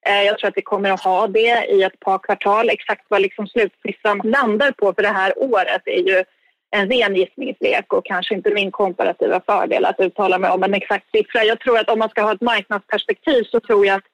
Eh, 0.06 0.23
jag 0.23 0.38
tror 0.38 0.49
att 0.49 0.56
vi 0.56 0.62
kommer 0.62 0.90
att 0.90 1.04
ha 1.04 1.26
det 1.26 1.66
i 1.70 1.82
ett 1.82 2.00
par 2.00 2.18
kvartal. 2.18 2.70
Exakt 2.70 3.04
vad 3.08 3.23
liksom 3.23 3.47
slutsiffran 3.47 4.20
landar 4.25 4.73
på 4.73 4.92
för 4.92 5.02
det 5.02 5.08
här 5.08 5.32
året 5.38 5.82
är 5.85 6.08
ju 6.08 6.25
en 6.70 6.90
ren 6.90 7.16
gissningslek 7.16 7.92
och 7.92 8.06
kanske 8.06 8.35
inte 8.35 8.54
min 8.54 8.70
komparativa 8.70 9.40
fördel 9.47 9.85
att 9.85 10.00
uttala 10.00 10.38
mig 10.38 10.50
om 10.50 10.62
en 10.62 10.75
exakt 10.75 11.06
siffra. 11.11 11.44
Jag 11.44 11.61
tror 11.61 11.78
att 11.78 11.90
om 11.90 11.99
man 11.99 12.08
ska 12.08 12.23
ha 12.23 12.32
ett 12.32 12.40
marknadsperspektiv 12.40 13.42
så 13.42 13.61
tror 13.61 13.87
jag 13.87 13.97
att 13.97 14.07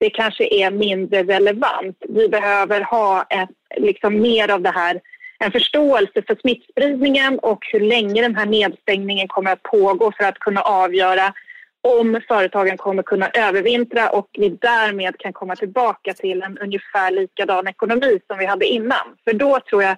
det 0.00 0.10
kanske 0.10 0.54
är 0.54 0.70
mindre 0.70 1.22
relevant. 1.22 1.96
Vi 2.08 2.28
behöver 2.28 2.80
ha 2.80 3.22
ett, 3.22 3.50
liksom 3.76 4.20
mer 4.20 4.50
av 4.50 4.62
det 4.62 4.70
här, 4.70 5.00
en 5.38 5.52
förståelse 5.52 6.22
för 6.26 6.36
smittspridningen 6.40 7.38
och 7.38 7.66
hur 7.72 7.80
länge 7.80 8.22
den 8.22 8.36
här 8.36 8.46
nedstängningen 8.46 9.28
kommer 9.28 9.52
att 9.52 9.62
pågå 9.62 10.12
för 10.12 10.24
att 10.24 10.38
kunna 10.38 10.60
avgöra 10.60 11.34
om 11.82 12.20
företagen 12.28 12.76
kommer 12.76 13.02
kunna 13.02 13.28
övervintra 13.28 14.10
och 14.10 14.28
vi 14.32 14.48
därmed 14.48 15.18
kan 15.18 15.32
komma 15.32 15.56
tillbaka 15.56 16.14
till 16.14 16.42
en 16.42 16.58
ungefär 16.58 17.10
likadan 17.10 17.68
ekonomi 17.68 18.20
som 18.26 18.38
vi 18.38 18.46
hade 18.46 18.66
innan. 18.66 19.16
För 19.24 19.32
då 19.32 19.60
tror 19.60 19.82
jag, 19.82 19.96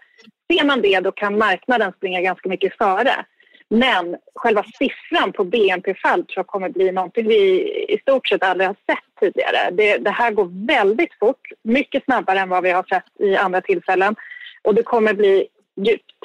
ser 0.53 0.65
man 0.65 0.83
det, 0.83 1.01
då 1.01 1.13
kan 1.13 1.39
marknaden 1.39 1.93
springa 1.97 2.21
ganska 2.21 2.49
mycket 2.49 2.77
före. 2.77 3.25
Men 3.75 4.17
själva 4.35 4.65
siffran 4.79 5.33
på 5.33 5.45
BNP-fall 5.45 6.25
tror 6.25 6.37
jag 6.37 6.47
kommer 6.47 6.69
bli 6.69 6.93
någonting 6.93 7.29
vi 7.29 7.63
i 7.89 7.99
stort 7.99 8.29
sett 8.29 8.43
aldrig 8.43 8.69
har 8.69 8.77
sett 8.87 9.21
tidigare. 9.21 9.71
Det, 9.73 9.97
det, 9.97 10.11
här 10.11 10.31
går 10.31 10.67
väldigt 10.67 11.19
fort, 11.21 11.49
mycket 11.63 12.05
snabbare 12.05 12.41
än 12.41 12.49
vad 12.49 12.63
vi 12.63 12.71
har 12.71 12.83
sett 12.83 13.05
i 13.19 13.37
andra 13.37 13.61
tillfällen 13.61 14.17
och 14.63 14.75
det 14.75 14.83
kommer 14.83 15.15
bli 15.15 15.49
djupt. 15.77 16.23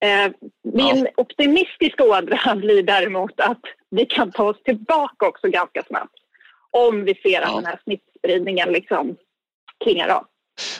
Eh, 0.00 0.32
min 0.62 1.04
ja. 1.04 1.10
optimistiska 1.16 2.04
ådra 2.04 2.54
blir 2.56 2.82
däremot 2.82 3.40
att 3.40 3.62
vi 3.90 4.06
kan 4.06 4.32
ta 4.32 4.44
oss 4.44 4.62
tillbaka 4.62 5.28
också 5.28 5.48
ganska 5.48 5.82
snabbt 5.82 6.14
om 6.70 7.04
vi 7.04 7.14
ser 7.14 7.40
att 7.40 7.48
ja. 7.48 7.56
den 7.56 7.66
här 7.66 7.80
smittspridningen 7.84 8.72
liksom 8.72 9.16
klingar 9.84 10.08
av. 10.08 10.26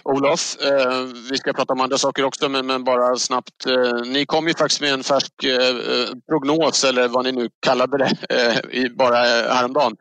Olof, 0.02 0.56
eh, 0.60 1.02
vi 1.30 1.37
ska 1.37 1.52
prata 1.52 1.72
om 1.72 1.80
andra 1.80 1.99
saker 1.99 2.25
också 2.25 2.49
men, 2.49 2.66
men 2.66 2.84
bara 2.84 3.16
snabbt. 3.16 3.66
Eh, 3.66 4.02
ni 4.06 4.26
kom 4.26 4.49
ju 4.49 4.54
faktiskt 4.54 4.80
med 4.80 4.92
en 4.92 5.04
färsk 5.04 5.44
eh, 5.44 6.14
prognos 6.28 6.84
eller 6.84 7.08
vad 7.08 7.25
ni 7.25 7.32
nu 7.32 7.49
kallade 7.60 7.99
det 7.99 8.10
eh, 8.30 8.78
i, 8.80 8.90
bara 8.90 9.18
eh, 9.18 9.54
häromdagen. 9.54 9.96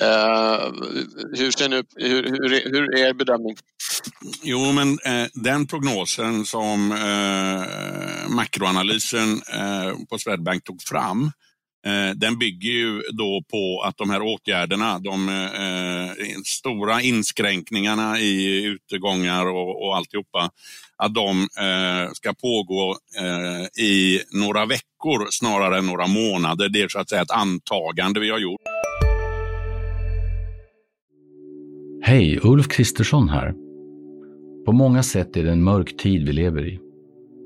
Eh, 0.00 0.72
hur, 1.32 1.50
ser 1.50 1.68
ni, 1.68 1.82
hur, 1.96 2.22
hur, 2.22 2.70
hur 2.70 2.98
är 2.98 3.08
er 3.08 3.12
bedömning? 3.12 3.56
Jo, 4.42 4.72
men 4.72 4.98
den 5.34 5.66
prognosen 5.66 6.44
som 6.44 6.88
makroanalysen 8.28 9.40
på 10.10 10.18
Swedbank 10.18 10.64
tog 10.64 10.82
fram 10.82 11.32
Eh, 11.86 12.14
den 12.16 12.38
bygger 12.38 12.70
ju 12.70 13.02
då 13.12 13.42
på 13.50 13.82
att 13.86 13.96
de 13.96 14.10
här 14.10 14.22
åtgärderna, 14.22 14.98
de 14.98 15.28
eh, 15.28 16.26
stora 16.44 17.00
inskränkningarna 17.02 18.20
i 18.20 18.64
utegångar 18.64 19.46
och, 19.46 19.86
och 19.86 19.96
alltihopa, 19.96 20.50
att 20.96 21.14
de 21.14 21.40
eh, 21.40 22.12
ska 22.12 22.32
pågå 22.32 22.96
eh, 23.18 23.84
i 23.84 24.20
några 24.32 24.66
veckor 24.66 25.26
snarare 25.30 25.78
än 25.78 25.86
några 25.86 26.06
månader. 26.06 26.68
Det 26.68 26.82
är 26.82 26.88
så 26.88 26.98
att 26.98 27.08
säga 27.08 27.22
ett 27.22 27.30
antagande 27.30 28.20
vi 28.20 28.30
har 28.30 28.38
gjort. 28.38 28.60
Hej, 32.02 32.38
Ulf 32.42 32.68
Kristersson 32.68 33.28
här. 33.28 33.54
På 34.66 34.72
många 34.72 35.02
sätt 35.02 35.36
är 35.36 35.44
det 35.44 35.52
en 35.52 35.64
mörk 35.64 35.96
tid 35.96 36.26
vi 36.26 36.32
lever 36.32 36.68
i. 36.68 36.89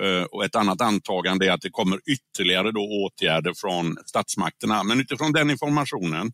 Eh, 0.00 0.22
och 0.22 0.44
ett 0.44 0.54
annat 0.54 0.80
antagande 0.80 1.46
är 1.46 1.52
att 1.52 1.60
det 1.60 1.70
kommer 1.70 2.00
ytterligare 2.06 2.72
då 2.72 2.80
åtgärder 2.80 3.52
från 3.56 3.96
statsmakterna. 4.06 4.82
Men 4.82 5.00
utifrån 5.00 5.32
den 5.32 5.50
informationen 5.50 6.32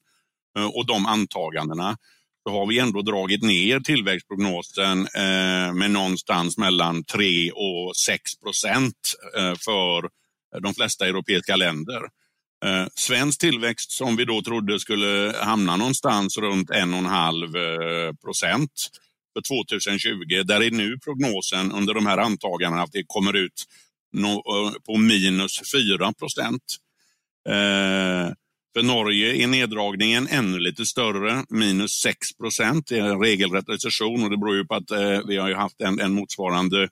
eh, 0.59 0.67
och 0.67 0.87
de 0.87 1.07
antagandena 1.07 1.97
så 2.49 2.59
har 2.59 2.67
vi 2.67 2.79
ändå 2.79 3.03
dragit 3.03 3.43
ner 3.43 3.81
tillväxtprognosen 3.81 5.01
eh, 5.01 5.73
med 5.73 5.91
någonstans 5.91 6.59
mellan 6.59 7.05
3 7.05 7.51
och 7.51 7.97
6 7.97 8.37
procent 8.43 8.97
för 9.65 10.09
de 10.63 10.75
flesta 10.75 11.07
europeiska 11.07 11.57
länder. 11.57 12.01
Svensk 12.95 13.41
tillväxt 13.41 13.91
som 13.91 14.17
vi 14.17 14.25
då 14.25 14.43
trodde 14.43 14.81
skulle 14.81 15.35
hamna 15.41 15.77
någonstans 15.77 16.39
runt 16.39 16.71
1,5 16.71 18.17
procent 18.17 18.71
för 19.35 19.43
2020. 19.65 20.43
Där 20.45 20.63
är 20.63 20.71
nu 20.71 20.99
prognosen 20.99 21.73
under 21.73 21.95
de 21.95 22.07
här 22.07 22.19
antagandena 22.19 22.83
att 22.83 22.93
det 22.93 23.05
kommer 23.07 23.37
ut 23.37 23.65
eh, 24.17 24.83
på 24.87 24.97
minus 24.97 25.61
4 25.73 26.13
procent. 26.13 26.63
Eh, 27.49 28.33
för 28.77 28.83
Norge 28.83 29.45
är 29.45 29.47
neddragningen 29.47 30.29
ännu 30.31 30.59
lite 30.59 30.87
större, 30.87 31.45
minus 31.49 31.93
6 31.93 32.37
procent. 32.37 32.87
Det 32.87 32.99
är 32.99 33.03
en 33.03 33.21
regelrätt 33.21 33.69
recession 33.69 34.25
och 34.25 34.31
det 34.31 34.37
beror 34.37 34.57
ju 34.57 34.65
på 34.65 34.75
att 34.75 34.91
eh, 34.91 35.21
vi 35.29 35.37
har 35.37 35.53
haft 35.53 35.81
en, 35.81 36.01
en 36.01 36.13
motsvarande 36.13 36.89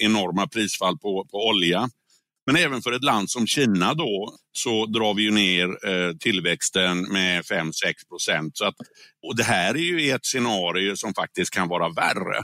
enorma 0.00 0.46
prisfall 0.46 0.98
på, 0.98 1.26
på 1.30 1.48
olja. 1.48 1.90
Men 2.46 2.56
även 2.56 2.82
för 2.82 2.92
ett 2.92 3.04
land 3.04 3.30
som 3.30 3.46
Kina 3.46 3.94
då 3.94 4.34
så 4.52 4.86
drar 4.86 5.14
vi 5.14 5.22
ju 5.22 5.30
ner 5.30 5.88
eh, 5.88 6.16
tillväxten 6.16 7.02
med 7.12 7.44
5-6 7.44 7.72
procent. 8.08 8.58
Och 9.22 9.36
det 9.36 9.42
här 9.42 9.74
är 9.74 9.78
ju 9.78 10.10
ett 10.10 10.26
scenario 10.26 10.96
som 10.96 11.14
faktiskt 11.14 11.50
kan 11.50 11.68
vara 11.68 11.88
värre. 11.88 12.38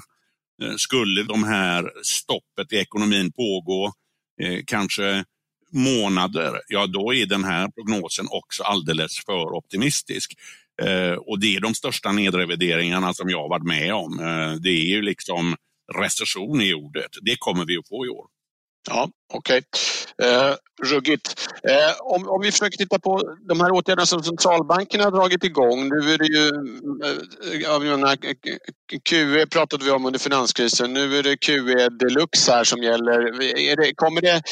Eh, 0.63 0.75
skulle 0.77 1.23
de 1.23 1.45
här 1.45 1.91
stoppet 2.03 2.73
i 2.73 2.77
ekonomin 2.77 3.33
pågå 3.33 3.93
eh, 4.43 4.61
kanske 4.67 5.25
månader, 5.75 6.61
ja 6.69 6.87
då 6.87 7.15
är 7.15 7.27
den 7.27 7.45
här 7.45 7.69
prognosen 7.69 8.27
också 8.31 8.63
alldeles 8.63 9.25
för 9.25 9.55
optimistisk. 9.55 10.35
Och 11.27 11.41
det 11.41 11.57
är 11.57 11.61
de 11.61 11.75
största 11.75 12.13
nedrevideringarna 12.13 13.15
som 13.15 13.31
jag 13.31 13.49
varit 13.49 13.67
med 13.67 13.95
om. 13.95 14.17
Det 14.63 14.69
är 14.69 14.87
ju 14.87 15.03
liksom 15.03 15.57
recession 15.95 16.61
i 16.61 16.75
ordet. 16.75 17.11
Det 17.23 17.37
kommer 17.39 17.65
vi 17.65 17.79
att 17.79 17.89
få 17.89 18.07
i 18.07 18.09
år. 18.09 18.27
Ja, 18.89 19.11
okej. 19.33 19.63
Okay. 20.19 20.31
Eh, 20.31 20.55
ruggigt. 20.83 21.51
Eh, 21.69 22.01
om, 22.01 22.29
om 22.29 22.41
vi 22.43 22.53
försöker 22.53 22.77
titta 22.79 22.99
på 22.99 23.37
de 23.49 23.61
här 23.61 23.71
åtgärderna 23.73 24.07
som 24.07 24.23
centralbankerna 24.23 25.05
har 25.05 25.11
dragit 25.11 25.45
igång. 25.45 25.89
Nu 25.89 26.13
är 26.13 26.19
det 26.19 26.27
ju, 26.27 26.47
eh, 27.07 27.61
jag 27.61 27.83
menar, 27.83 28.17
QE 29.09 29.47
pratade 29.47 29.85
vi 29.85 29.91
om 29.91 30.07
under 30.07 30.21
finanskrisen. 30.21 30.93
Nu 30.93 31.19
är 31.19 31.23
det 31.23 31.37
QE 31.37 31.89
deluxe 31.89 32.53
här 32.53 32.65
som 32.65 32.83
gäller. 32.83 33.43
Är 33.59 33.77
det, 33.77 33.95
kommer 33.95 34.21
det, 34.21 34.43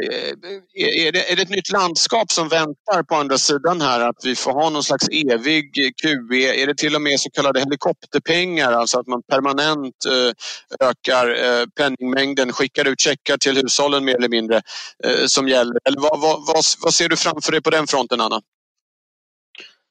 eh, 0.00 1.06
är, 1.06 1.12
det, 1.12 1.32
är 1.32 1.36
det 1.36 1.42
ett 1.42 1.48
nytt 1.48 1.72
landskap 1.72 2.32
som 2.32 2.48
väntar 2.48 3.02
på 3.02 3.14
andra 3.14 3.38
sidan 3.38 3.80
här? 3.80 4.00
Att 4.00 4.24
vi 4.24 4.36
får 4.36 4.52
ha 4.52 4.70
någon 4.70 4.82
slags 4.82 5.08
evig 5.08 5.74
QE? 6.02 6.62
Är 6.62 6.66
det 6.66 6.76
till 6.76 6.94
och 6.94 7.02
med 7.02 7.20
så 7.20 7.30
kallade 7.30 7.60
helikopterpengar? 7.60 8.72
Alltså 8.72 8.98
att 8.98 9.06
man 9.06 9.22
permanent 9.22 10.04
eh, 10.06 10.88
ökar 10.88 11.26
penningmängden, 11.66 12.52
skickar 12.52 12.88
ut 12.88 13.00
checkar 13.00 13.36
till 13.36 13.56
hushållen 13.56 14.04
med 14.04 14.20
eller 14.24 14.36
mindre 14.36 14.56
eh, 15.04 15.26
som 15.26 15.48
gäller? 15.48 15.78
Eller 15.84 16.00
vad, 16.00 16.20
vad, 16.20 16.46
vad, 16.46 16.64
vad 16.84 16.94
ser 16.94 17.08
du 17.08 17.16
framför 17.16 17.52
dig 17.52 17.62
på 17.62 17.70
den 17.70 17.86
fronten, 17.86 18.20
Anna? 18.20 18.40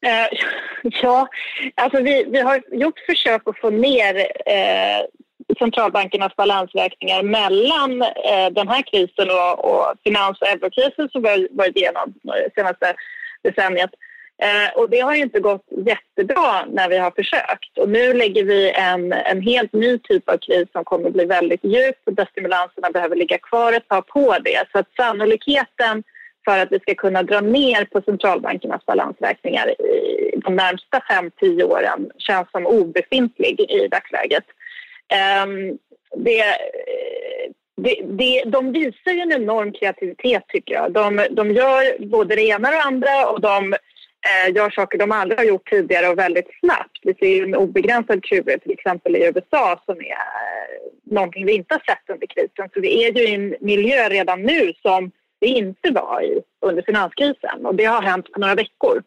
Eh, 0.06 0.28
ja, 1.02 1.28
alltså 1.76 2.02
vi, 2.02 2.24
vi 2.24 2.40
har 2.40 2.64
gjort 2.72 3.00
försök 3.00 3.42
att 3.46 3.60
få 3.60 3.70
ner 3.70 4.16
eh, 4.46 5.06
centralbankernas 5.60 6.36
balansräkningar 6.36 7.24
mellan 7.24 8.02
eh, 8.02 8.50
den 8.52 8.68
här 8.68 8.82
krisen 8.92 9.30
och, 9.30 9.66
och 9.66 9.94
finans 10.04 10.42
och 10.42 10.48
eurokrisen 10.48 11.10
som 11.10 11.22
vi 11.22 11.30
har 11.30 11.48
varit 11.52 11.78
igenom 11.78 12.14
det 12.24 12.52
senaste 12.56 12.96
decenniet. 13.44 13.90
Eh, 14.42 14.78
och 14.78 14.90
det 14.90 15.00
har 15.00 15.14
inte 15.14 15.40
gått 15.40 15.66
jättebra 15.86 16.66
när 16.66 16.90
vi 16.90 16.98
har 16.98 17.12
försökt. 17.12 17.78
Och 17.78 17.90
nu 17.90 18.14
lägger 18.14 18.44
vi 18.44 18.72
en, 18.72 19.14
en 19.14 19.42
helt 19.42 19.74
ny 19.74 19.98
typ 19.98 20.30
av 20.30 20.38
kris 20.38 20.68
som 20.72 20.84
kommer 20.84 21.08
att 21.08 21.14
bli 21.14 21.26
väldigt 21.26 21.64
djup 21.64 21.96
och 22.06 22.14
där 22.14 22.28
stimulanserna 22.32 22.92
behöver 22.92 23.16
ligga 23.16 23.38
kvar 23.38 23.74
ett 23.74 23.88
tag 23.88 24.08
på 24.08 24.38
det. 24.44 24.64
Så 24.72 24.80
att 24.80 24.96
sannolikheten 24.96 26.04
för 26.46 26.60
att 26.60 26.72
vi 26.72 26.80
ska 26.80 26.96
kunna 26.96 27.24
dra 27.24 27.42
ner 27.42 27.86
på 27.86 28.02
centralbankernas 28.02 28.86
balansräkningar 28.86 29.70
i 29.70 30.40
de 30.44 30.56
närmsta 30.56 31.00
5-10 31.42 31.64
åren 31.64 32.12
känns 32.18 32.52
som 32.52 32.68
obefintlig 32.68 33.60
i 33.60 33.88
dagsläget. 33.88 34.44
Um, 35.44 35.78
det, 36.16 36.44
det, 37.76 38.02
det, 38.04 38.44
de 38.46 38.72
visar 38.72 39.12
ju 39.12 39.20
en 39.20 39.32
enorm 39.32 39.72
kreativitet, 39.72 40.44
tycker 40.48 40.74
jag. 40.74 40.92
De, 40.92 41.28
de 41.32 41.52
gör 41.52 42.06
både 42.06 42.36
det 42.36 42.42
ena 42.42 42.68
och 42.68 42.74
det 42.74 42.82
andra 42.82 43.30
och 43.30 43.42
de 43.42 43.76
eh, 44.30 44.56
gör 44.56 44.70
saker 44.70 44.98
de 44.98 45.12
aldrig 45.12 45.40
har 45.40 45.46
gjort 45.46 45.70
tidigare 45.70 46.08
och 46.08 46.20
väldigt 46.20 46.50
snabbt. 46.60 47.00
Vi 47.02 47.14
ser 47.14 47.44
en 47.44 47.56
obegränsad 47.56 48.24
QE 48.24 48.60
till 48.60 48.72
exempel 48.72 49.16
i 49.16 49.26
USA 49.26 49.82
som 49.86 49.96
är 49.96 50.02
eh, 50.02 51.14
någonting 51.16 51.46
vi 51.46 51.54
inte 51.54 51.74
har 51.74 51.82
sett 51.94 52.10
under 52.10 52.28
krisen. 52.28 52.70
Så 52.74 52.82
vi 52.82 53.06
är 53.06 53.14
ju 53.14 53.24
i 53.24 53.34
en 53.34 53.56
miljö 53.60 54.10
redan 54.10 54.42
nu 54.42 54.74
som 54.82 55.12
vi 55.40 55.48
inte 55.48 55.92
var 55.92 56.22
i 56.22 56.42
under 56.62 56.82
finanskrisen 56.82 57.66
och 57.66 57.76
det 57.76 57.86
har 57.86 58.02
hänt 58.02 58.32
på 58.32 58.40
några 58.40 58.56
veckor. 58.56 59.04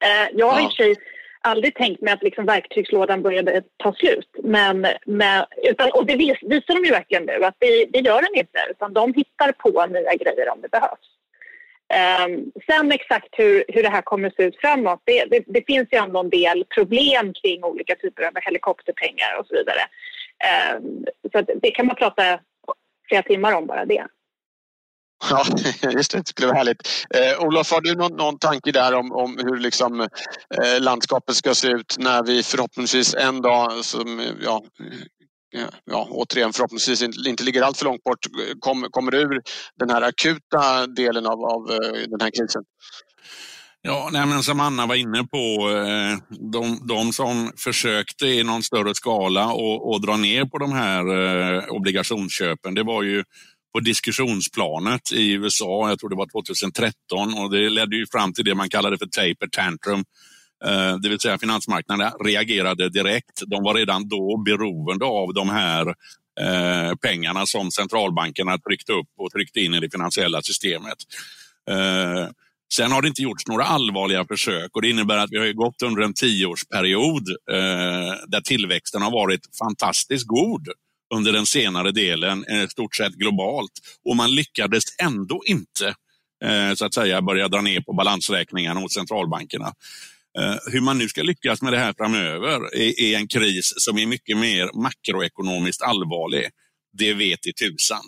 Eh, 0.00 0.28
jag 0.32 0.46
har 0.46 0.60
ja. 0.60 0.64
i 0.64 0.66
och 0.66 0.76
för 0.76 0.84
sig 0.84 0.94
aldrig 1.40 1.74
tänkt 1.74 2.02
mig 2.02 2.12
att 2.12 2.22
liksom 2.22 2.46
verktygslådan 2.46 3.22
började 3.22 3.62
ta 3.76 3.92
slut. 3.92 4.30
Men, 4.42 4.86
men, 5.06 5.44
utan, 5.62 5.90
och 5.90 6.06
det 6.06 6.16
vis, 6.16 6.38
visar 6.42 6.74
de 6.74 6.84
ju 6.84 6.90
verkligen 6.90 7.24
nu 7.24 7.44
att 7.44 7.56
det, 7.58 7.86
det 7.92 7.98
gör 7.98 8.22
den 8.22 8.34
inte 8.34 8.58
utan 8.70 8.92
de 8.92 9.14
hittar 9.14 9.52
på 9.52 9.86
nya 9.86 10.14
grejer 10.14 10.48
om 10.48 10.60
det 10.60 10.68
behövs. 10.70 11.15
Um, 11.94 12.52
sen 12.66 12.92
exakt 12.92 13.28
hur, 13.32 13.64
hur 13.68 13.82
det 13.82 13.88
här 13.88 14.02
kommer 14.02 14.28
att 14.28 14.34
se 14.34 14.42
ut 14.42 14.60
framåt, 14.60 15.02
det, 15.04 15.24
det, 15.24 15.44
det, 15.46 15.66
finns 15.66 15.88
ju 15.92 15.98
ändå 15.98 16.20
en 16.20 16.30
del 16.30 16.64
problem 16.64 17.32
kring 17.34 17.64
olika 17.64 17.94
typer 17.94 18.22
av 18.22 18.32
helikopterpengar 18.42 19.40
och 19.40 19.46
så 19.46 19.54
vidare. 19.54 19.80
Um, 20.76 21.04
så 21.32 21.54
det 21.62 21.70
kan 21.70 21.86
man 21.86 21.96
prata 21.96 22.40
flera 23.08 23.22
timmar 23.22 23.52
om 23.52 23.66
bara 23.66 23.84
det. 23.84 24.06
Ja, 25.30 25.44
just 25.92 26.10
det. 26.10 26.18
Det 26.18 26.28
skulle 26.28 26.46
vara 26.46 26.56
härligt. 26.56 27.06
Eh, 27.14 27.46
Olof, 27.46 27.70
har 27.70 27.80
du 27.80 27.94
någon, 27.94 28.16
någon 28.16 28.38
tanke 28.38 28.72
där 28.72 28.94
om, 28.94 29.12
om 29.12 29.38
hur 29.38 29.56
liksom, 29.56 30.00
eh, 30.00 30.80
landskapet 30.80 31.36
ska 31.36 31.54
se 31.54 31.68
ut 31.68 31.96
när 31.98 32.22
vi 32.22 32.42
förhoppningsvis 32.42 33.14
en 33.14 33.42
dag, 33.42 33.84
som, 33.84 34.22
ja, 34.42 34.62
Eh, 35.56 35.68
ja, 35.84 36.08
återigen 36.10 36.52
förhoppningsvis 36.52 37.02
inte, 37.02 37.28
inte 37.28 37.44
ligger 37.44 37.62
allt 37.62 37.78
för 37.78 37.84
långt 37.84 38.04
bort, 38.04 38.18
kom, 38.60 38.86
kommer 38.90 39.14
ur 39.14 39.42
den 39.78 39.90
här 39.90 40.02
akuta 40.02 40.86
delen 40.86 41.26
av, 41.26 41.44
av 41.44 41.70
eh, 41.70 42.08
den 42.08 42.20
här 42.20 42.30
krisen? 42.30 42.62
Ja, 43.82 44.08
nej, 44.12 44.26
men 44.26 44.42
som 44.42 44.60
Anna 44.60 44.86
var 44.86 44.94
inne 44.94 45.24
på, 45.24 45.70
eh, 45.70 46.36
de, 46.52 46.86
de 46.86 47.12
som 47.12 47.52
försökte 47.56 48.26
i 48.26 48.42
någon 48.42 48.62
större 48.62 48.94
skala 48.94 49.52
och, 49.52 49.92
och 49.92 50.00
dra 50.00 50.16
ner 50.16 50.44
på 50.44 50.58
de 50.58 50.72
här 50.72 51.70
obligationsköpen, 51.70 52.74
det 52.74 52.82
var 52.82 53.02
ju 53.02 53.24
på 53.74 53.80
diskussionsplanet 53.80 55.12
i 55.12 55.32
USA, 55.32 55.88
jag 55.88 55.98
tror 55.98 56.10
det 56.10 56.16
var 56.16 56.26
2013 56.26 57.34
och 57.38 57.50
det 57.50 57.70
ledde 57.70 57.96
ju 57.96 58.06
fram 58.06 58.32
till 58.32 58.44
det 58.44 58.54
man 58.54 58.68
kallade 58.68 58.98
för 58.98 59.06
taper 59.06 59.46
tantrum. 59.46 60.04
Eh, 60.64 60.96
det 60.96 61.08
vill 61.08 61.20
säga 61.20 61.38
finansmarknaden 61.38 62.12
reagerade 62.24 62.88
direkt. 62.88 63.42
De 63.46 63.62
var 63.62 63.74
redan 63.74 64.08
då 64.08 64.42
beroende 64.44 65.04
av 65.04 65.34
de 65.34 65.48
här 65.48 65.86
eh, 66.40 66.94
pengarna 66.94 67.46
som 67.46 67.70
centralbankerna 67.70 68.58
tryckte 68.58 68.92
upp 68.92 69.08
och 69.18 69.30
tryckte 69.30 69.60
in 69.60 69.74
i 69.74 69.80
det 69.80 69.90
finansiella 69.90 70.42
systemet. 70.42 70.96
Eh, 71.70 72.28
sen 72.74 72.92
har 72.92 73.02
det 73.02 73.08
inte 73.08 73.22
gjorts 73.22 73.46
några 73.46 73.64
allvarliga 73.64 74.24
försök 74.24 74.70
och 74.72 74.82
det 74.82 74.90
innebär 74.90 75.16
att 75.16 75.30
vi 75.32 75.38
har 75.38 75.52
gått 75.52 75.82
under 75.82 76.02
en 76.02 76.14
tioårsperiod 76.14 77.28
där 78.28 78.40
tillväxten 78.40 79.02
har 79.02 79.10
varit 79.10 79.40
fantastiskt 79.58 80.26
god 80.26 80.68
under 81.14 81.32
den 81.32 81.46
senare 81.46 81.92
delen, 81.92 82.44
i 82.50 82.68
stort 82.68 82.96
sett 82.96 83.12
globalt. 83.12 83.72
Och 84.04 84.16
man 84.16 84.34
lyckades 84.34 84.84
ändå 85.02 85.42
inte 85.46 85.94
så 86.74 86.86
att 86.86 86.94
säga 86.94 87.22
börja 87.22 87.48
dra 87.48 87.60
ner 87.60 87.80
på 87.80 87.92
balansräkningarna 87.92 88.80
hos 88.80 88.94
centralbankerna. 88.94 89.72
Eh, 90.38 90.56
hur 90.72 90.80
man 90.80 90.98
nu 90.98 91.08
ska 91.08 91.22
lyckas 91.22 91.62
med 91.62 91.72
det 91.72 91.78
här 91.78 91.94
framöver 91.96 92.76
är 92.76 93.16
en 93.16 93.28
kris 93.28 93.72
som 93.76 93.98
är 93.98 94.06
mycket 94.06 94.36
mer 94.36 94.82
makroekonomiskt 94.82 95.82
allvarlig. 95.82 96.48
Det 96.98 97.14
vet 97.14 97.46
i 97.46 97.52
tusan. 97.52 98.02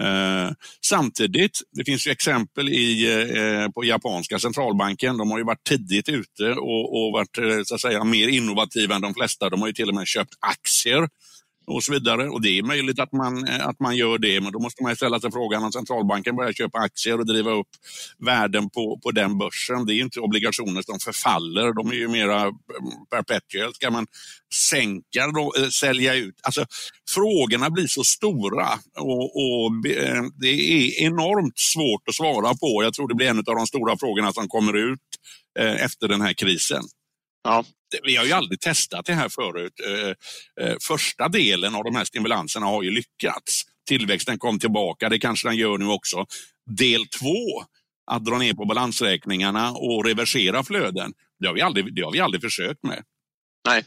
Eh, 0.00 0.50
samtidigt, 0.86 1.60
det 1.72 1.84
finns 1.84 2.06
ju 2.06 2.10
exempel 2.10 2.68
i, 2.68 3.16
eh, 3.36 3.70
på 3.70 3.84
japanska 3.84 4.38
centralbanken. 4.38 5.16
De 5.16 5.30
har 5.30 5.38
ju 5.38 5.44
varit 5.44 5.64
tidigt 5.64 6.08
ute 6.08 6.50
och, 6.52 6.96
och 6.96 7.12
varit 7.12 7.38
eh, 7.38 7.62
så 7.64 7.74
att 7.74 7.80
säga, 7.80 8.04
mer 8.04 8.28
innovativa 8.28 8.94
än 8.94 9.02
de 9.02 9.14
flesta. 9.14 9.50
De 9.50 9.60
har 9.60 9.68
ju 9.68 9.74
till 9.74 9.88
och 9.88 9.94
med 9.94 10.06
köpt 10.06 10.34
aktier 10.40 11.08
och 11.68 11.84
så 11.84 11.92
vidare. 11.92 12.28
Och 12.28 12.42
Det 12.42 12.58
är 12.58 12.62
möjligt 12.62 13.00
att 13.00 13.12
man, 13.12 13.48
eh, 13.48 13.66
att 13.66 13.80
man 13.80 13.96
gör 13.96 14.18
det, 14.18 14.40
men 14.40 14.52
då 14.52 14.58
måste 14.58 14.82
man 14.82 14.96
ställa 14.96 15.20
sig 15.20 15.32
frågan 15.32 15.64
om 15.64 15.72
centralbanken 15.72 16.36
börjar 16.36 16.52
köpa 16.52 16.78
aktier 16.78 17.18
och 17.18 17.26
driva 17.26 17.50
upp 17.50 17.68
värden 18.18 18.70
på, 18.70 19.00
på 19.02 19.10
den 19.10 19.38
börsen. 19.38 19.86
Det 19.86 19.94
är 19.94 20.00
inte 20.00 20.20
obligationer 20.20 20.82
som 20.82 20.98
förfaller, 20.98 21.72
de 21.72 21.90
är 21.90 21.94
ju 21.94 22.08
mera 22.08 22.42
eh, 22.46 22.52
perpetual. 23.10 23.74
Ska 23.74 23.90
man 23.90 24.06
sänka 24.70 25.26
då, 25.34 25.52
äh, 25.58 25.68
sälja 25.68 26.14
ut? 26.14 26.34
Alltså, 26.42 26.64
frågorna 27.10 27.70
blir 27.70 27.86
så 27.86 28.04
stora 28.04 28.68
och, 28.98 29.36
och 29.36 29.86
äh, 29.86 30.22
det 30.40 30.48
är 30.48 31.02
enormt 31.06 31.58
svårt 31.58 32.08
att 32.08 32.14
svara 32.14 32.54
på. 32.54 32.82
Jag 32.82 32.94
tror 32.94 33.08
det 33.08 33.14
blir 33.14 33.28
en 33.28 33.38
av 33.38 33.44
de 33.44 33.66
stora 33.66 33.96
frågorna 33.98 34.32
som 34.32 34.48
kommer 34.48 34.76
ut 34.76 35.00
äh, 35.58 35.84
efter 35.84 36.08
den 36.08 36.20
här 36.20 36.32
krisen. 36.32 36.82
Ja. 37.48 37.64
Vi 38.02 38.16
har 38.16 38.24
ju 38.24 38.32
aldrig 38.32 38.60
testat 38.60 39.06
det 39.06 39.14
här 39.14 39.28
förut. 39.28 39.72
Eh, 39.86 40.64
eh, 40.64 40.76
första 40.80 41.28
delen 41.28 41.74
av 41.74 41.84
de 41.84 41.96
här 41.96 42.04
stimulanserna 42.04 42.66
har 42.66 42.82
ju 42.82 42.90
lyckats. 42.90 43.62
Tillväxten 43.88 44.38
kom 44.38 44.58
tillbaka, 44.58 45.08
det 45.08 45.18
kanske 45.18 45.48
den 45.48 45.56
gör 45.56 45.78
nu 45.78 45.86
också. 45.86 46.26
Del 46.78 47.06
två, 47.06 47.62
att 48.10 48.24
dra 48.24 48.38
ner 48.38 48.54
på 48.54 48.64
balansräkningarna 48.64 49.72
och 49.72 50.04
reversera 50.04 50.64
flöden, 50.64 51.12
det 51.40 51.46
har 51.46 51.54
vi 51.54 51.60
aldrig, 51.60 51.94
det 51.94 52.02
har 52.02 52.12
vi 52.12 52.20
aldrig 52.20 52.42
försökt 52.42 52.82
med. 52.82 53.02
Nej. 53.68 53.84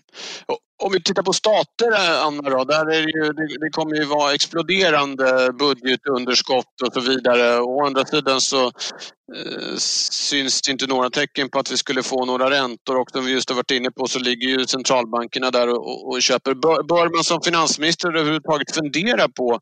Om 0.84 0.92
vi 0.92 1.04
tittar 1.04 1.24
på 1.24 1.34
stater, 1.34 1.92
eh, 1.92 2.26
Anna, 2.26 2.50
då, 2.50 2.64
där 2.64 2.86
är 2.86 3.02
det, 3.02 3.12
ju, 3.12 3.34
det, 3.34 3.66
det 3.66 3.70
kommer 3.72 3.96
ju 3.96 4.04
vara 4.04 4.34
exploderande 4.34 5.54
budgetunderskott 5.60 6.82
och 6.88 6.94
så 6.94 7.00
vidare. 7.00 7.60
Å 7.60 7.86
andra 7.86 8.06
sidan 8.06 8.42
så 8.42 8.66
eh, 8.66 9.76
syns 9.78 10.62
det 10.62 10.72
inte 10.72 10.88
några 10.88 11.10
tecken 11.10 11.50
på 11.50 11.60
att 11.60 11.72
vi 11.72 11.78
skulle 11.78 12.04
få 12.04 12.26
några 12.26 12.50
räntor 12.50 13.00
och 13.00 13.12
som 13.12 13.26
vi 13.26 13.32
just 13.32 13.50
har 13.50 13.56
varit 13.56 13.72
inne 13.72 13.92
på 13.92 14.08
så 14.08 14.20
ligger 14.20 14.48
ju 14.48 14.66
centralbankerna 14.66 15.52
där 15.52 15.70
och, 15.70 16.10
och 16.10 16.22
köper. 16.22 16.54
Bör, 16.54 16.84
bör 16.84 17.16
man 17.16 17.24
som 17.24 17.42
finansminister 17.42 18.08
överhuvudtaget 18.08 18.76
fundera 18.76 19.30
på 19.30 19.60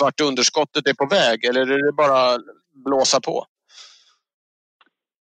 vart 0.00 0.20
underskottet 0.20 0.88
är 0.88 0.94
på 0.94 1.06
väg 1.06 1.44
eller 1.44 1.60
är 1.60 1.86
det 1.86 1.92
bara 1.92 2.38
blåsa 2.84 3.20
på? 3.20 3.44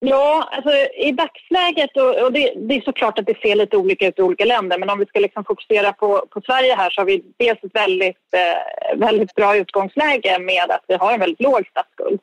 Ja, 0.00 0.48
alltså 0.52 0.70
i 0.96 1.12
dagsläget, 1.12 1.96
och, 1.96 2.24
och 2.24 2.32
det, 2.32 2.52
det, 2.56 2.74
är 2.74 2.80
såklart 2.80 3.18
att 3.18 3.26
det 3.26 3.40
ser 3.42 3.56
lite 3.56 3.76
olika 3.76 4.08
ut 4.08 4.18
i 4.18 4.22
olika 4.22 4.44
länder, 4.44 4.78
men 4.78 4.90
om 4.90 4.98
vi 4.98 5.06
ska 5.06 5.20
liksom 5.20 5.44
fokusera 5.44 5.92
på, 5.92 6.26
på 6.30 6.40
Sverige 6.40 6.74
här 6.74 6.90
så 6.90 7.00
har 7.00 7.06
vi 7.06 7.24
dels 7.36 7.64
ett 7.64 7.74
väldigt, 7.74 8.34
eh, 8.34 8.98
väldigt 8.98 9.34
bra 9.34 9.56
utgångsläge 9.56 10.38
med 10.38 10.70
att 10.70 10.84
vi 10.88 10.94
har 10.94 11.12
en 11.12 11.20
väldigt 11.20 11.42
låg 11.42 11.66
statsskuld. 11.66 12.20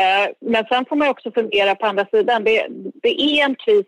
Eh, 0.00 0.32
men 0.40 0.64
sen 0.64 0.84
får 0.84 0.96
man 0.96 1.08
också 1.08 1.30
fundera 1.30 1.74
på 1.74 1.86
andra 1.86 2.06
sidan. 2.06 2.44
Det, 2.44 2.66
det 3.02 3.22
är 3.22 3.44
en 3.44 3.54
kris 3.54 3.86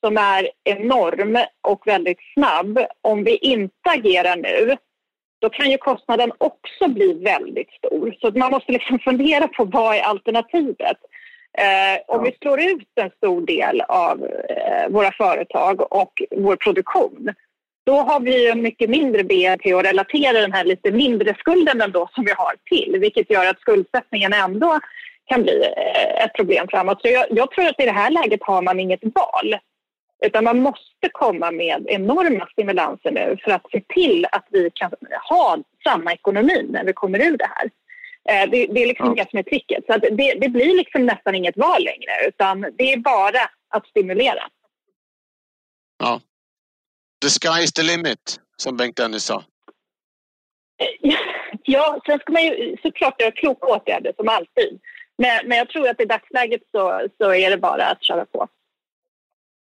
som 0.00 0.16
är 0.16 0.50
enorm 0.64 1.38
och 1.60 1.86
väldigt 1.86 2.18
snabb. 2.34 2.78
Om 3.02 3.24
vi 3.24 3.36
inte 3.36 3.90
agerar 3.90 4.36
nu, 4.36 4.76
då 5.40 5.50
kan 5.50 5.70
ju 5.70 5.78
kostnaden 5.78 6.32
också 6.38 6.88
bli 6.88 7.12
väldigt 7.12 7.70
stor. 7.70 8.16
Så 8.20 8.38
man 8.38 8.50
måste 8.50 8.72
liksom 8.72 8.98
fundera 9.04 9.48
på 9.48 9.64
vad 9.64 9.96
är 9.96 10.02
alternativet? 10.02 10.96
Eh, 11.58 12.16
om 12.16 12.22
vi 12.22 12.36
slår 12.42 12.60
ut 12.60 12.88
en 12.94 13.10
stor 13.10 13.46
del 13.46 13.80
av 13.80 14.24
eh, 14.24 14.88
våra 14.88 15.12
företag 15.12 15.92
och 15.92 16.22
vår 16.30 16.56
produktion 16.56 17.34
då 17.88 17.96
har 17.96 18.20
vi 18.20 18.50
en 18.50 18.62
mycket 18.62 18.90
mindre 18.90 19.24
BNP 19.24 19.74
och 19.74 19.82
relaterar 19.82 20.40
den 20.40 20.52
här 20.52 20.64
lite 20.64 20.90
mindre 20.90 21.34
skulden 21.34 21.80
ändå 21.80 22.08
som 22.14 22.24
vi 22.24 22.32
har 22.32 22.54
till 22.64 22.96
vilket 23.00 23.30
gör 23.30 23.46
att 23.46 23.60
skuldsättningen 23.60 24.32
ändå 24.32 24.80
kan 25.26 25.42
bli 25.42 25.62
eh, 25.76 26.24
ett 26.24 26.34
problem 26.34 26.66
framåt. 26.68 27.00
Så 27.02 27.08
jag, 27.08 27.26
jag, 27.30 27.50
tror 27.50 27.66
att 27.66 27.80
i 27.80 27.84
det 27.84 27.92
här 27.92 28.10
läget 28.10 28.40
har 28.42 28.62
man 28.62 28.80
inget 28.80 29.00
val. 29.02 29.56
Utan 30.26 30.44
man 30.44 30.58
måste 30.58 31.08
komma 31.12 31.50
med 31.50 31.86
enorma 31.88 32.46
stimulanser 32.52 33.10
nu 33.10 33.36
för 33.44 33.50
att 33.50 33.70
se 33.70 33.80
till 33.88 34.26
att 34.32 34.46
vi 34.50 34.70
kan 34.74 34.90
ha 35.28 35.58
samma 35.84 36.12
ekonomi 36.12 36.66
när 36.70 36.84
vi 36.84 36.92
kommer 36.92 37.18
ur 37.18 37.36
det 37.36 37.50
här. 37.50 37.70
Eh, 38.28 38.50
det, 38.50 38.66
det, 38.66 38.82
är 38.82 38.86
liksom 38.86 39.14
ja. 39.16 39.24
det 39.24 39.30
som 39.30 39.38
är 39.38 39.42
tricket. 39.42 39.84
Så 39.86 39.98
det, 39.98 40.34
det, 40.40 40.48
blir 40.48 40.76
liksom 40.76 41.06
nästan 41.06 41.34
inget 41.34 41.56
val 41.56 41.84
längre 41.84 42.28
utan 42.28 42.60
det 42.60 42.92
är 42.92 42.96
bara 42.96 43.50
att 43.70 43.86
stimulera. 43.86 44.48
Ja. 45.98 46.20
The 47.22 47.28
sky 47.28 47.62
is 47.62 47.72
the 47.72 47.82
limit, 47.82 48.40
som 48.56 48.76
Bengt 48.76 48.96
Dennis 48.96 49.24
sa. 49.24 49.44
Ja, 51.62 52.00
sen 52.06 52.18
ska 52.18 52.32
man 52.32 52.42
ju 52.42 52.76
såklart 52.82 53.20
göra 53.20 53.30
kloka 53.30 53.66
åtgärder 53.66 54.12
som 54.16 54.28
alltid. 54.28 54.80
Men, 55.18 55.48
men 55.48 55.58
jag 55.58 55.68
tror 55.68 55.88
att 55.88 56.00
i 56.00 56.04
dagsläget 56.04 56.60
så, 56.70 57.08
så 57.18 57.34
är 57.34 57.50
det 57.50 57.56
bara 57.56 57.84
att 57.84 58.04
köra 58.04 58.24
på. 58.26 58.48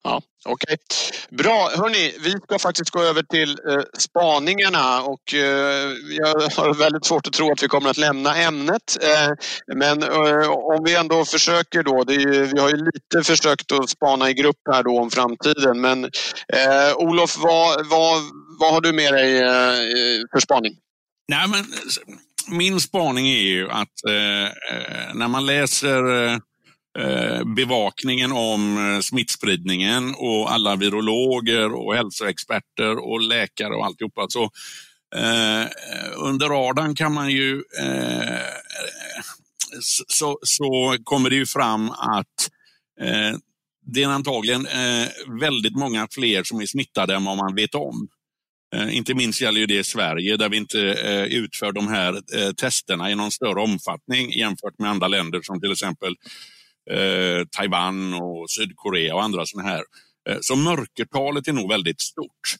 Ja, 0.06 0.22
Okej, 0.44 0.74
okay. 0.74 1.36
bra. 1.36 1.70
Hörni, 1.76 2.14
vi 2.20 2.30
ska 2.30 2.58
faktiskt 2.58 2.90
gå 2.90 3.02
över 3.02 3.22
till 3.22 3.50
eh, 3.50 3.82
spaningarna 3.98 5.02
och 5.02 5.34
eh, 5.34 5.90
jag 6.10 6.26
har 6.26 6.74
väldigt 6.74 7.04
svårt 7.04 7.26
att 7.26 7.32
tro 7.32 7.52
att 7.52 7.62
vi 7.62 7.68
kommer 7.68 7.90
att 7.90 7.96
lämna 7.96 8.36
ämnet. 8.36 8.98
Eh, 9.02 9.32
men 9.76 10.02
eh, 10.02 10.50
om 10.50 10.84
vi 10.84 10.94
ändå 10.94 11.24
försöker 11.24 11.82
då, 11.82 12.04
ju, 12.08 12.44
vi 12.44 12.60
har 12.60 12.68
ju 12.68 12.76
lite 12.76 13.22
försökt 13.24 13.72
att 13.72 13.90
spana 13.90 14.30
i 14.30 14.34
grupp 14.34 14.60
här 14.72 14.82
då 14.82 14.98
om 15.00 15.10
framtiden. 15.10 15.80
Men 15.80 16.04
eh, 16.04 16.96
Olof, 16.96 17.36
vad, 17.38 17.86
vad, 17.86 18.22
vad 18.60 18.74
har 18.74 18.80
du 18.80 18.92
med 18.92 19.14
dig 19.14 19.38
eh, 19.38 20.20
för 20.32 20.40
spaning? 20.40 20.74
Nej, 21.28 21.48
men, 21.48 21.64
min 22.58 22.80
spaning 22.80 23.28
är 23.28 23.42
ju 23.42 23.70
att 23.70 24.04
eh, 24.08 24.44
eh, 24.44 25.14
när 25.14 25.28
man 25.28 25.46
läser 25.46 26.26
Eh, 26.26 26.38
Eh, 26.98 27.44
bevakningen 27.44 28.32
om 28.32 28.78
eh, 28.78 29.00
smittspridningen 29.00 30.14
och 30.14 30.52
alla 30.52 30.76
virologer 30.76 31.74
och 31.74 31.94
hälsoexperter 31.94 32.98
och 32.98 33.20
läkare 33.20 33.74
och 33.74 33.86
alltihopa. 33.86 34.26
Så, 34.28 34.42
eh, 35.16 35.66
under 36.16 36.48
radarn 36.48 36.94
kan 36.94 37.14
man 37.14 37.30
ju 37.30 37.62
eh, 37.80 38.40
så, 40.08 40.38
så 40.42 40.96
kommer 41.04 41.30
det 41.30 41.36
ju 41.36 41.46
fram 41.46 41.90
att 41.90 42.50
eh, 43.00 43.38
det 43.86 44.02
är 44.02 44.08
antagligen 44.08 44.66
eh, 44.66 45.08
väldigt 45.40 45.76
många 45.76 46.08
fler 46.10 46.42
som 46.42 46.60
är 46.60 46.66
smittade 46.66 47.14
än 47.14 47.24
vad 47.24 47.36
man 47.36 47.54
vet 47.54 47.74
om. 47.74 48.08
Eh, 48.74 48.96
inte 48.96 49.14
minst 49.14 49.40
gäller 49.40 49.66
det 49.66 49.78
i 49.78 49.84
Sverige 49.84 50.36
där 50.36 50.48
vi 50.48 50.56
inte 50.56 50.78
utför 51.30 51.72
de 51.72 51.88
här 51.88 52.20
testerna 52.52 53.10
i 53.10 53.14
någon 53.14 53.30
större 53.30 53.60
omfattning 53.60 54.32
jämfört 54.32 54.78
med 54.78 54.90
andra 54.90 55.08
länder 55.08 55.40
som 55.42 55.60
till 55.60 55.72
exempel 55.72 56.14
eh, 56.90 57.46
Taiwan 57.56 58.14
och 58.14 58.50
Sydkorea 58.50 59.14
och 59.14 59.22
andra 59.22 59.46
sådana 59.46 59.68
här. 59.68 59.82
Eh, 60.28 60.38
så 60.40 60.56
mörkertalet 60.56 61.48
är 61.48 61.52
nog 61.52 61.68
väldigt 61.68 62.00
stort. 62.00 62.56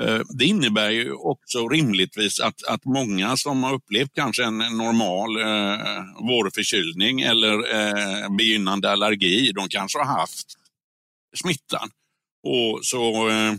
Eh, 0.00 0.20
det 0.38 0.44
innebär 0.44 0.90
ju 0.90 1.12
också 1.12 1.68
rimligtvis 1.68 2.40
att, 2.40 2.64
att 2.64 2.84
många 2.84 3.36
som 3.36 3.62
har 3.62 3.74
upplevt 3.74 4.14
kanske 4.14 4.44
en 4.44 4.58
normal 4.58 5.40
eh, 5.40 6.26
vårförkylning 6.28 7.20
eller 7.20 7.74
eh, 7.74 8.36
begynnande 8.36 8.92
allergi, 8.92 9.52
de 9.52 9.68
kanske 9.68 9.98
har 9.98 10.18
haft 10.20 10.46
smittan. 11.36 11.90
Och 12.46 12.80
så 12.82 13.28
eh, 13.28 13.52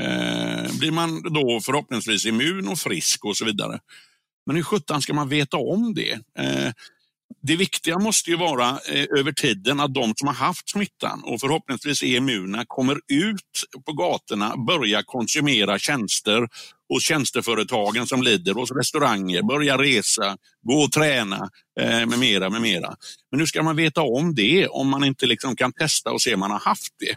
eh 0.00 0.78
blir 0.78 0.90
man 0.90 1.22
då 1.22 1.60
förhoppningsvis 1.60 2.26
immun 2.26 2.68
och 2.68 2.78
frisk 2.78 3.24
och 3.24 3.36
så 3.36 3.44
vidare. 3.44 3.80
Men 4.46 4.56
hur 4.56 4.62
sjutton 4.62 5.02
ska 5.02 5.14
man 5.14 5.28
veta 5.28 5.56
om 5.56 5.94
det? 5.94 6.12
Eh, 6.38 6.72
det 7.42 7.56
viktiga 7.56 7.98
måste 7.98 8.30
ju 8.30 8.36
vara 8.36 8.68
eh, 8.70 9.06
över 9.18 9.32
tiden 9.32 9.80
att 9.80 9.94
de 9.94 10.14
som 10.16 10.28
har 10.28 10.34
haft 10.34 10.70
smittan 10.70 11.22
och 11.24 11.40
förhoppningsvis 11.40 12.02
är 12.02 12.16
immuna 12.16 12.64
kommer 12.68 13.00
ut 13.08 13.84
på 13.86 13.92
gatorna, 13.92 14.56
börjar 14.56 15.02
konsumera 15.02 15.78
tjänster 15.78 16.48
hos 16.88 17.02
tjänsteföretagen 17.02 18.06
som 18.06 18.22
lider, 18.22 18.54
hos 18.54 18.70
restauranger, 18.70 19.42
börjar 19.42 19.78
resa, 19.78 20.36
gå 20.62 20.74
och 20.74 20.92
träna 20.92 21.50
eh, 21.80 22.06
med 22.06 22.18
mera, 22.18 22.50
med 22.50 22.62
mera. 22.62 22.96
Men 23.30 23.40
hur 23.40 23.46
ska 23.46 23.62
man 23.62 23.76
veta 23.76 24.02
om 24.02 24.34
det 24.34 24.68
om 24.68 24.88
man 24.88 25.04
inte 25.04 25.26
liksom 25.26 25.56
kan 25.56 25.72
testa 25.72 26.12
och 26.12 26.22
se 26.22 26.34
om 26.34 26.40
man 26.40 26.50
har 26.50 26.60
haft 26.60 26.92
det? 26.98 27.16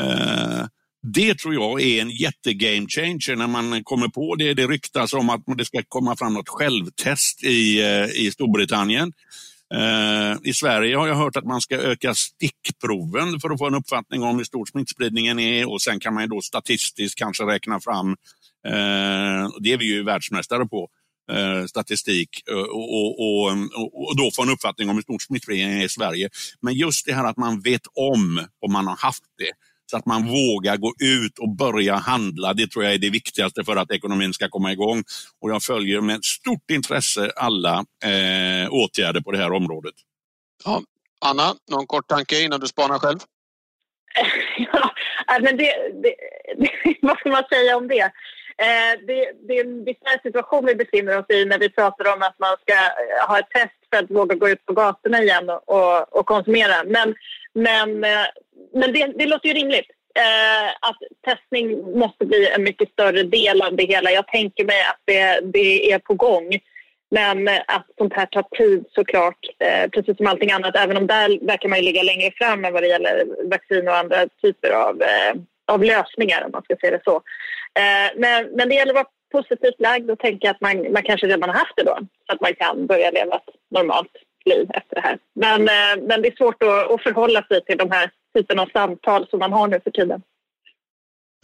Eh, 0.00 0.66
det 1.12 1.38
tror 1.38 1.54
jag 1.54 1.82
är 1.82 2.02
en 2.02 2.10
jättegame 2.10 2.86
changer 2.88 3.36
när 3.36 3.46
man 3.46 3.84
kommer 3.84 4.08
på 4.08 4.34
det. 4.34 4.54
Det 4.54 4.66
ryktas 4.66 5.12
om 5.12 5.30
att 5.30 5.42
det 5.58 5.64
ska 5.64 5.82
komma 5.88 6.16
fram 6.16 6.34
något 6.34 6.48
självtest 6.48 7.44
i, 7.44 7.82
eh, 7.82 8.04
i 8.04 8.30
Storbritannien. 8.32 9.12
Eh, 9.74 10.36
I 10.44 10.52
Sverige 10.54 10.96
har 10.96 11.06
jag 11.06 11.14
hört 11.14 11.36
att 11.36 11.44
man 11.44 11.60
ska 11.60 11.76
öka 11.76 12.14
stickproven 12.14 13.40
för 13.40 13.50
att 13.50 13.58
få 13.58 13.66
en 13.66 13.74
uppfattning 13.74 14.22
om 14.22 14.36
hur 14.36 14.44
stor 14.44 14.66
smittspridningen 14.66 15.38
är 15.38 15.70
och 15.70 15.82
sen 15.82 16.00
kan 16.00 16.14
man 16.14 16.28
då 16.28 16.40
statistiskt 16.40 17.18
kanske 17.18 17.44
räkna 17.44 17.80
fram, 17.80 18.10
eh, 18.66 19.50
det 19.60 19.72
är 19.72 19.78
vi 19.78 19.84
ju 19.84 20.02
världsmästare 20.02 20.66
på, 20.66 20.88
eh, 21.32 21.66
statistik 21.66 22.28
och, 22.50 22.56
och, 22.56 23.20
och, 23.20 24.08
och, 24.08 24.16
då 24.16 24.30
få 24.30 24.42
en 24.42 24.50
uppfattning 24.50 24.88
om 24.88 24.96
hur 24.96 25.02
stor 25.02 25.18
smittspridningen 25.18 25.80
är 25.80 25.84
i 25.84 25.88
Sverige. 25.88 26.28
Men 26.60 26.74
just 26.74 27.06
det 27.06 27.12
här 27.12 27.24
att 27.24 27.36
man 27.36 27.60
vet 27.60 27.86
om 27.94 28.46
om 28.60 28.72
man 28.72 28.86
har 28.86 28.96
haft 28.96 29.24
det 29.38 29.52
så 29.86 29.96
att 29.96 30.06
man 30.06 30.26
vågar 30.26 30.76
gå 30.76 30.92
ut 31.02 31.38
och 31.38 31.48
börja 31.48 31.94
handla. 31.94 32.54
Det 32.54 32.70
tror 32.70 32.84
jag 32.84 32.94
är 32.94 32.98
det 32.98 33.10
viktigaste 33.10 33.64
för 33.64 33.76
att 33.76 33.90
ekonomin 33.90 34.32
ska 34.34 34.48
komma 34.48 34.72
igång. 34.72 35.04
Och 35.40 35.50
jag 35.50 35.62
följer 35.62 36.00
med 36.00 36.24
stort 36.24 36.70
intresse 36.70 37.32
alla 37.36 37.84
eh, 38.04 38.68
åtgärder 38.70 39.20
på 39.20 39.30
det 39.30 39.38
här 39.38 39.52
området. 39.52 39.94
Ja. 40.64 40.82
Anna, 41.20 41.54
någon 41.70 41.86
kort 41.86 42.08
tanke 42.08 42.44
innan 42.44 42.60
du 42.60 42.66
spanar 42.66 42.98
själv? 42.98 43.18
ja, 44.72 44.90
men 45.40 45.56
det, 45.56 45.72
det, 46.02 46.14
det, 46.56 46.96
vad 47.02 47.18
ska 47.18 47.28
man 47.28 47.44
säga 47.50 47.76
om 47.76 47.88
det? 47.88 48.12
Eh, 48.58 48.92
det, 49.06 49.32
det 49.48 49.58
är 49.58 49.64
en 49.64 49.84
bisarr 49.84 50.22
situation 50.22 50.66
vi 50.66 50.74
befinner 50.74 51.18
oss 51.18 51.26
i 51.28 51.44
när 51.44 51.58
vi 51.58 51.70
pratar 51.70 52.12
om 52.14 52.22
att 52.22 52.38
man 52.38 52.56
ska 52.62 52.74
eh, 52.74 53.28
ha 53.28 53.38
ett 53.38 53.50
test 53.50 53.80
för 53.90 53.98
att 53.98 54.10
våga 54.10 54.34
gå 54.34 54.48
ut 54.48 54.66
på 54.66 54.72
gatorna 54.72 55.22
igen 55.22 55.50
och, 55.50 56.18
och 56.18 56.26
konsumera. 56.26 56.84
Men, 56.84 57.14
men, 57.54 58.04
eh, 58.04 58.26
men 58.72 58.92
det, 58.92 59.06
det 59.06 59.26
låter 59.26 59.48
ju 59.48 59.54
rimligt. 59.54 59.90
Eh, 60.18 60.68
att 60.88 60.98
testning 61.26 61.98
måste 61.98 62.24
bli 62.24 62.48
en 62.48 62.62
mycket 62.62 62.92
större 62.92 63.22
del 63.22 63.62
av 63.62 63.76
det 63.76 63.84
hela. 63.84 64.10
Jag 64.10 64.28
tänker 64.28 64.64
mig 64.64 64.80
att 64.80 65.00
det, 65.04 65.40
det 65.40 65.92
är 65.92 65.98
på 65.98 66.14
gång. 66.14 66.58
Men 67.10 67.48
att 67.48 67.86
sånt 67.98 68.14
här 68.14 68.26
tar 68.26 68.42
tid 68.56 68.84
såklart, 68.94 69.38
eh, 69.58 69.90
precis 69.90 70.16
som 70.16 70.26
allting 70.26 70.52
annat. 70.52 70.76
Även 70.76 70.96
om 70.96 71.06
där 71.06 71.46
verkar 71.46 71.68
man 71.68 71.78
ju 71.78 71.84
ligga 71.84 72.02
längre 72.02 72.30
fram 72.30 72.64
än 72.64 72.72
vad 72.72 72.82
det 72.82 72.88
gäller 72.88 73.24
vaccin 73.50 73.88
och 73.88 73.96
andra 73.96 74.28
typer 74.42 74.70
av, 74.70 75.02
eh, 75.02 75.34
av 75.66 75.84
lösningar 75.84 76.44
om 76.44 76.50
man 76.52 76.62
ska 76.62 76.76
säga 76.76 76.90
det 76.90 77.02
så. 77.04 77.16
Eh, 77.78 78.12
men, 78.16 78.46
men 78.56 78.68
det 78.68 78.74
gäller 78.74 78.92
att 78.92 79.04
vara 79.04 79.42
positivt 79.42 79.80
lagd 79.80 80.10
och 80.10 80.18
tänka 80.18 80.50
att 80.50 80.60
man, 80.60 80.92
man 80.92 81.02
kanske 81.02 81.26
redan 81.26 81.48
har 81.48 81.56
haft 81.56 81.76
det 81.76 81.82
då 81.82 81.98
så 82.26 82.32
att 82.32 82.40
man 82.40 82.54
kan 82.54 82.86
börja 82.86 83.10
leva 83.10 83.36
ett 83.36 83.54
normalt 83.70 84.12
liv 84.44 84.70
efter 84.74 84.94
det 84.94 85.00
här. 85.00 85.18
Men, 85.34 85.60
eh, 85.60 86.06
men 86.08 86.22
det 86.22 86.28
är 86.28 86.36
svårt 86.36 86.62
att, 86.62 86.90
att 86.90 87.02
förhålla 87.02 87.42
sig 87.42 87.64
till 87.64 87.78
de 87.78 87.90
här 87.90 88.10
typen 88.36 88.58
av 88.58 88.66
samtal 88.66 89.26
som 89.30 89.38
man 89.38 89.52
har 89.52 89.68
nu 89.68 89.80
för 89.84 89.90
tiden. 89.90 90.22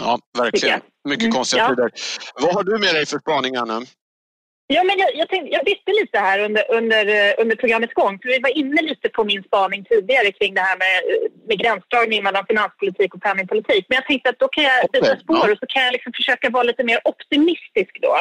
Ja, 0.03 0.19
verkligen. 0.39 0.81
Mycket 1.09 1.25
mm, 1.25 1.33
konstiga 1.33 1.63
ja. 1.63 1.69
tider. 1.69 1.91
Vad 2.35 2.55
har 2.55 2.63
du 2.63 2.79
med 2.79 2.95
dig 2.95 3.07
för 3.07 3.19
spaning, 3.19 3.57
Anna? 3.57 3.81
Ja, 4.73 4.83
men 4.85 4.99
jag, 4.99 5.11
jag, 5.15 5.29
tänkte, 5.29 5.51
jag 5.57 5.65
visste 5.65 5.91
lite 6.01 6.19
här 6.19 6.39
under, 6.39 6.65
under, 6.79 7.07
eh, 7.07 7.35
under 7.43 7.57
programmets 7.57 7.95
gång. 7.95 8.19
För 8.23 8.29
vi 8.29 8.39
var 8.39 8.59
inne 8.59 8.83
lite 8.83 9.09
på 9.09 9.25
min 9.25 9.43
spaning 9.43 9.85
tidigare 9.85 10.33
kring 10.33 10.55
det 10.55 10.61
här 10.61 10.77
med, 10.85 10.97
eh, 11.11 11.31
med 11.49 11.59
gränsdragning 11.59 12.23
mellan 12.23 12.47
finanspolitik 12.47 13.15
och 13.15 13.23
penningpolitik. 13.23 13.87
Men 13.89 13.97
jag 13.97 14.07
tänkte 14.07 14.31
att 14.31 14.39
då 14.39 14.49
kan 14.49 14.65
jag 14.65 14.91
byta 14.93 15.17
spår 15.17 15.53
och 15.53 15.59
så 15.59 15.67
kan 15.67 15.83
jag 15.83 15.93
liksom 15.93 16.13
försöka 16.13 16.51
vara 16.51 16.63
lite 16.63 16.85
mer 16.85 17.01
optimistisk 17.05 17.99
då 18.03 18.15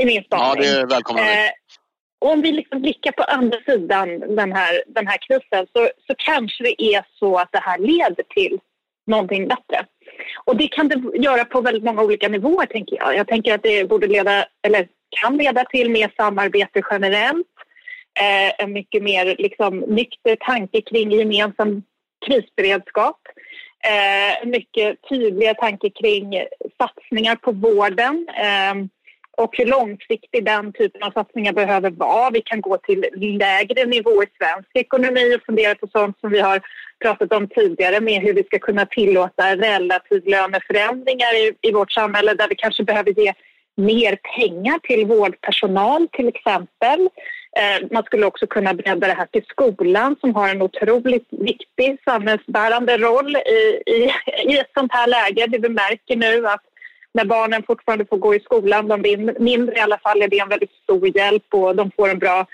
i 0.00 0.04
min 0.04 0.24
spaning. 0.24 0.46
Ja, 0.46 0.54
det 0.54 0.80
är 0.80 0.86
välkommet. 0.86 1.24
Eh, 1.24 1.50
om 2.24 2.42
vi 2.42 2.52
liksom 2.52 2.80
blickar 2.80 3.12
på 3.12 3.22
andra 3.22 3.58
sidan 3.66 4.20
den 4.20 4.52
här, 4.52 4.82
den 4.86 5.06
här 5.06 5.18
krisen 5.28 5.66
så, 5.72 5.88
så 6.06 6.14
kanske 6.16 6.64
det 6.64 6.82
är 6.82 7.04
så 7.18 7.36
att 7.36 7.52
det 7.52 7.58
här 7.58 7.78
leder 7.78 8.24
till 8.34 8.58
någonting 9.06 9.48
bättre. 9.48 9.86
Och 10.44 10.56
det 10.56 10.68
kan 10.68 10.88
det 10.88 11.18
göra 11.18 11.44
på 11.44 11.60
väldigt 11.60 11.84
många 11.84 12.02
olika 12.02 12.28
nivåer, 12.28 12.66
tänker 12.66 12.96
jag. 12.96 13.16
Jag 13.16 13.28
tänker 13.28 13.54
att 13.54 13.62
det 13.62 13.88
borde 13.88 14.06
leda, 14.06 14.46
eller 14.62 14.88
kan 15.20 15.36
leda 15.36 15.64
till 15.64 15.90
mer 15.90 16.12
samarbete 16.16 16.82
generellt, 16.90 17.46
eh, 18.20 18.64
en 18.64 18.72
mycket 18.72 19.02
mer 19.02 19.36
liksom, 19.38 19.78
nykter 19.78 20.36
tanke 20.36 20.80
kring 20.80 21.10
gemensam 21.10 21.82
krisberedskap, 22.26 23.20
eh, 23.88 24.48
mycket 24.48 24.98
tydliga 25.08 25.54
tanke 25.54 25.90
kring 25.90 26.44
satsningar 26.78 27.36
på 27.36 27.52
vården 27.52 28.26
eh, 28.28 28.74
och 29.36 29.56
hur 29.56 29.66
långsiktig 29.66 30.44
den 30.44 30.72
typen 30.72 31.02
av 31.02 31.10
satsningar 31.10 31.52
behöver 31.52 31.90
vara. 31.90 32.30
Vi 32.30 32.40
kan 32.40 32.60
gå 32.60 32.76
till 32.76 33.06
lägre 33.38 33.84
nivå 33.84 34.22
i 34.22 34.26
svensk 34.38 34.68
ekonomi 34.74 35.36
och 35.36 35.46
fundera 35.46 35.74
på 35.74 35.86
sånt 35.86 36.20
som 36.20 36.30
vi 36.30 36.40
har 36.40 36.60
pratat 37.02 37.32
om 37.32 37.48
tidigare 37.48 38.00
med 38.00 38.22
hur 38.22 38.34
vi 38.34 38.44
ska 38.44 38.58
kunna 38.58 38.86
tillåta 38.86 39.56
relativlöneförändringar 39.56 41.34
i, 41.34 41.68
i 41.68 41.72
vårt 41.72 41.92
samhälle 41.92 42.34
där 42.34 42.48
vi 42.48 42.54
kanske 42.54 42.84
behöver 42.84 43.10
ge 43.10 43.32
mer 43.76 44.18
pengar 44.36 44.78
till 44.78 45.06
vårdpersonal 45.06 46.08
till 46.12 46.28
exempel. 46.28 47.00
Eh, 47.56 47.86
man 47.90 48.02
skulle 48.02 48.26
också 48.26 48.46
kunna 48.46 48.74
bredda 48.74 49.06
det 49.06 49.14
här 49.14 49.26
till 49.26 49.44
skolan 49.48 50.16
som 50.20 50.34
har 50.34 50.48
en 50.48 50.62
otroligt 50.62 51.28
viktig 51.30 51.98
samhällsbärande 52.04 52.98
roll 52.98 53.36
i, 53.36 53.82
i, 53.86 54.12
i 54.46 54.58
ett 54.58 54.70
sånt 54.74 54.92
här 54.92 55.06
läge. 55.06 55.46
Det 55.46 55.58
vi 55.58 55.68
märker 55.68 56.16
nu 56.16 56.46
att 56.48 56.64
när 57.14 57.24
barnen 57.24 57.62
fortfarande 57.62 58.06
får 58.06 58.16
gå 58.16 58.34
i 58.34 58.40
skolan, 58.40 58.88
de 58.88 59.02
blir 59.02 59.40
mindre 59.40 59.76
i 59.76 59.80
alla 59.80 59.98
fall, 59.98 60.22
är 60.22 60.28
det 60.28 60.38
en 60.38 60.48
väldigt 60.48 60.74
stor 60.82 61.16
hjälp 61.16 61.54
och 61.54 61.76
de 61.76 61.90
får 61.96 62.08
en 62.08 62.18
bra 62.18 62.46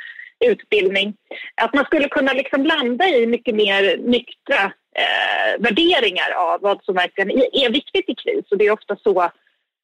utbildning. 0.44 1.14
Att 1.54 1.74
man 1.74 1.84
skulle 1.84 2.08
kunna 2.08 2.32
liksom 2.32 2.64
landa 2.64 3.08
i 3.08 3.26
mycket 3.26 3.54
mer 3.54 3.96
nyktra 3.96 4.72
eh, 4.96 5.62
värderingar 5.62 6.30
av 6.36 6.60
vad 6.60 6.84
som 6.84 6.94
verkligen 6.94 7.30
är 7.30 7.70
viktigt 7.70 8.08
i 8.08 8.14
kris. 8.14 8.44
Och 8.50 8.58
det 8.58 8.66
är 8.66 8.72
ofta 8.72 8.96
så 8.96 9.22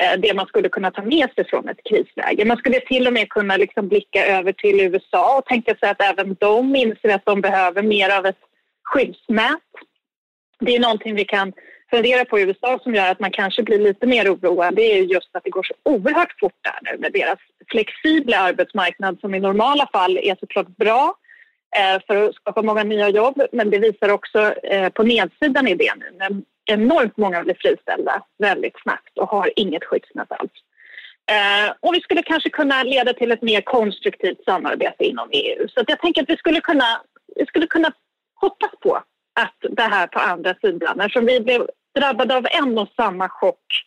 eh, 0.02 0.18
det 0.18 0.34
man 0.34 0.46
skulle 0.46 0.68
kunna 0.68 0.90
ta 0.90 1.02
med 1.02 1.28
sig 1.34 1.44
från 1.48 1.68
ett 1.68 1.84
krisläge. 1.84 2.44
Man 2.44 2.56
skulle 2.56 2.80
till 2.80 3.06
och 3.06 3.12
med 3.12 3.28
kunna 3.28 3.56
liksom 3.56 3.88
blicka 3.88 4.26
över 4.26 4.52
till 4.52 4.80
USA 4.80 5.38
och 5.38 5.44
tänka 5.44 5.74
sig 5.74 5.88
att 5.90 6.02
även 6.02 6.36
de 6.40 6.76
inser 6.76 7.14
att 7.14 7.26
de 7.26 7.40
behöver 7.40 7.82
mer 7.82 8.18
av 8.18 8.26
ett 8.26 8.40
skyddsnät. 8.84 9.60
Det 10.60 10.76
är 10.76 10.80
någonting 10.80 11.14
vi 11.14 11.24
kan 11.24 11.52
fundera 11.90 12.24
på 12.24 12.38
i 12.38 12.42
USA 12.42 12.78
som 12.82 12.94
gör 12.94 13.10
att 13.10 13.20
man 13.20 13.30
kanske 13.30 13.62
blir 13.62 13.78
lite 13.78 14.06
mer 14.06 14.34
oroad 14.34 14.76
det 14.76 14.98
är 14.98 15.02
just 15.02 15.36
att 15.36 15.44
det 15.44 15.50
går 15.50 15.62
så 15.62 15.74
oerhört 15.82 16.40
fort 16.40 16.58
där 16.62 16.78
nu 16.82 16.98
med 16.98 17.12
deras 17.12 17.38
flexibla 17.70 18.38
arbetsmarknad 18.38 19.20
som 19.20 19.34
i 19.34 19.40
normala 19.40 19.88
fall 19.92 20.18
är 20.18 20.36
såklart 20.40 20.68
bra 20.68 21.14
eh, 21.76 22.02
för 22.06 22.28
att 22.28 22.34
skapa 22.34 22.62
många 22.62 22.84
nya 22.84 23.08
jobb 23.08 23.42
men 23.52 23.70
det 23.70 23.78
visar 23.78 24.08
också 24.08 24.54
eh, 24.54 24.88
på 24.88 25.02
nedsidan 25.02 25.68
i 25.68 25.74
det 25.74 25.94
nu 25.96 26.16
när 26.18 26.42
enormt 26.66 27.16
många 27.16 27.42
blir 27.42 27.56
friställda 27.60 28.22
väldigt 28.38 28.80
snabbt 28.82 29.18
och 29.18 29.28
har 29.28 29.50
inget 29.56 29.84
skyddsnät 29.84 30.32
alls. 30.32 30.52
Eh, 31.30 31.74
och 31.80 31.94
vi 31.94 32.00
skulle 32.00 32.22
kanske 32.22 32.50
kunna 32.50 32.82
leda 32.82 33.12
till 33.12 33.32
ett 33.32 33.42
mer 33.42 33.60
konstruktivt 33.60 34.44
samarbete 34.44 35.04
inom 35.04 35.28
EU. 35.32 35.68
Så 35.68 35.84
jag 35.86 36.00
tänker 36.00 36.22
att 36.22 36.30
vi 36.30 36.36
skulle 36.36 36.60
kunna, 36.60 37.00
vi 37.36 37.46
skulle 37.46 37.66
kunna 37.66 37.92
hoppas 38.34 38.70
på 38.80 39.02
att 39.40 39.56
det 39.60 39.82
här 39.82 40.06
på 40.06 40.18
andra 40.18 40.54
sidan, 40.54 41.00
eftersom 41.00 41.26
vi 41.26 41.40
blev 41.40 41.66
drabbade 41.94 42.36
av 42.36 42.46
en 42.50 42.78
och 42.78 42.88
samma 42.96 43.28
chock 43.28 43.84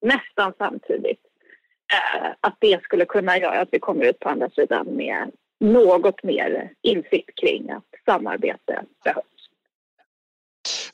nästan 0.00 0.52
samtidigt, 0.58 1.20
eh, 1.92 2.30
att 2.40 2.56
det 2.58 2.82
skulle 2.82 3.04
kunna 3.04 3.38
göra 3.38 3.60
att 3.60 3.68
vi 3.72 3.78
kommer 3.78 4.04
ut 4.04 4.20
på 4.20 4.28
andra 4.28 4.50
sidan 4.50 4.86
med 4.86 5.30
något 5.60 6.22
mer 6.22 6.72
insikt 6.82 7.40
kring 7.40 7.70
att 7.70 7.84
samarbete 8.04 8.82
behövs. 9.04 9.31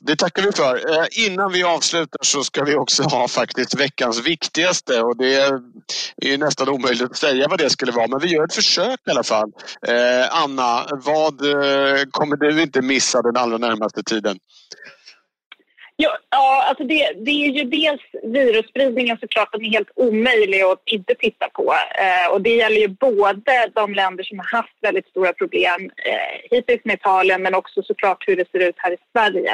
Det 0.01 0.17
tackar 0.17 0.43
vi 0.43 0.53
för. 0.53 0.75
Eh, 0.77 1.27
innan 1.27 1.53
vi 1.53 1.63
avslutar 1.63 2.19
så 2.23 2.45
ska 2.45 2.65
vi 2.65 2.75
också 2.75 3.03
ha 3.03 3.29
faktiskt 3.29 3.81
veckans 3.81 4.27
viktigaste 4.27 5.03
och 5.03 5.17
det 5.17 5.35
är 6.17 6.39
nästan 6.39 6.69
omöjligt 6.69 7.11
att 7.11 7.17
säga 7.17 7.47
vad 7.49 7.59
det 7.59 7.71
skulle 7.71 7.93
vara 7.93 8.09
men 8.09 8.19
vi 8.19 8.29
gör 8.29 8.45
ett 8.45 8.55
försök 8.55 9.01
i 9.07 9.11
alla 9.11 9.23
fall. 9.23 9.53
Eh, 9.89 10.43
Anna, 10.43 10.87
vad 10.91 11.47
eh, 11.47 12.05
kommer 12.11 12.37
du 12.37 12.63
inte 12.63 12.83
missa 12.83 13.23
den 13.23 13.37
allra 13.37 13.59
närmaste 13.59 14.03
tiden? 14.03 14.39
Ja, 16.01 16.19
ja 16.31 16.65
alltså 16.69 16.85
det, 16.85 17.13
det, 17.25 17.31
är 17.31 17.51
ju 17.51 17.65
dels 17.65 18.01
virusspridningen 18.23 19.19
såklart, 19.19 19.53
den 19.53 19.65
är 19.65 19.71
helt 19.71 19.91
omöjlig 19.95 20.63
att 20.63 20.83
inte 20.85 21.15
titta 21.15 21.49
på. 21.49 21.75
Eh, 21.75 22.33
och 22.33 22.43
det 22.43 22.57
gäller 22.57 22.81
ju 22.81 22.89
både 22.89 23.71
de 23.75 23.95
länder 23.95 24.25
som 24.25 24.39
har 24.39 24.47
haft 24.47 24.77
väldigt 24.81 25.09
stora 25.09 25.33
problem 25.33 25.91
eh, 26.05 26.51
hittills 26.51 26.85
med 26.85 26.95
Italien 26.95 27.43
men 27.43 27.55
också 27.55 27.83
såklart 27.83 28.25
hur 28.29 28.37
det 28.37 28.51
ser 28.51 28.69
ut 28.69 28.75
här 28.79 28.93
i 28.93 28.97
Sverige. 29.13 29.51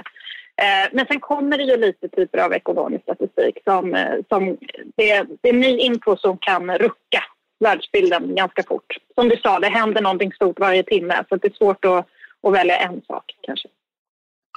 Eh, 0.57 0.89
men 0.93 1.07
sen 1.07 1.21
kommer 1.21 1.59
det 1.59 1.65
ju 1.65 1.77
lite 1.77 2.09
typer 2.09 2.39
av 2.39 2.53
ekonomisk 2.53 3.03
statistik 3.03 3.59
som, 3.65 3.95
eh, 3.95 4.15
som 4.29 4.59
det, 4.97 5.27
det 5.41 5.49
är 5.49 5.53
ny 5.53 5.79
info 5.79 6.17
som 6.17 6.39
kan 6.39 6.79
rucka 6.79 7.25
världsbilden 7.61 8.35
ganska 8.35 8.63
fort. 8.63 8.97
Som 9.15 9.29
du 9.29 9.37
sa, 9.37 9.59
det 9.59 9.69
händer 9.69 10.03
någonting 10.03 10.33
stort 10.33 10.61
varje 10.61 10.83
timme 10.83 11.25
så 11.29 11.37
det 11.37 11.49
är 11.49 11.53
svårt 11.53 11.85
att, 11.85 12.07
att 12.43 12.53
välja 12.53 12.77
en 12.77 13.03
sak 13.03 13.25
kanske. 13.41 13.69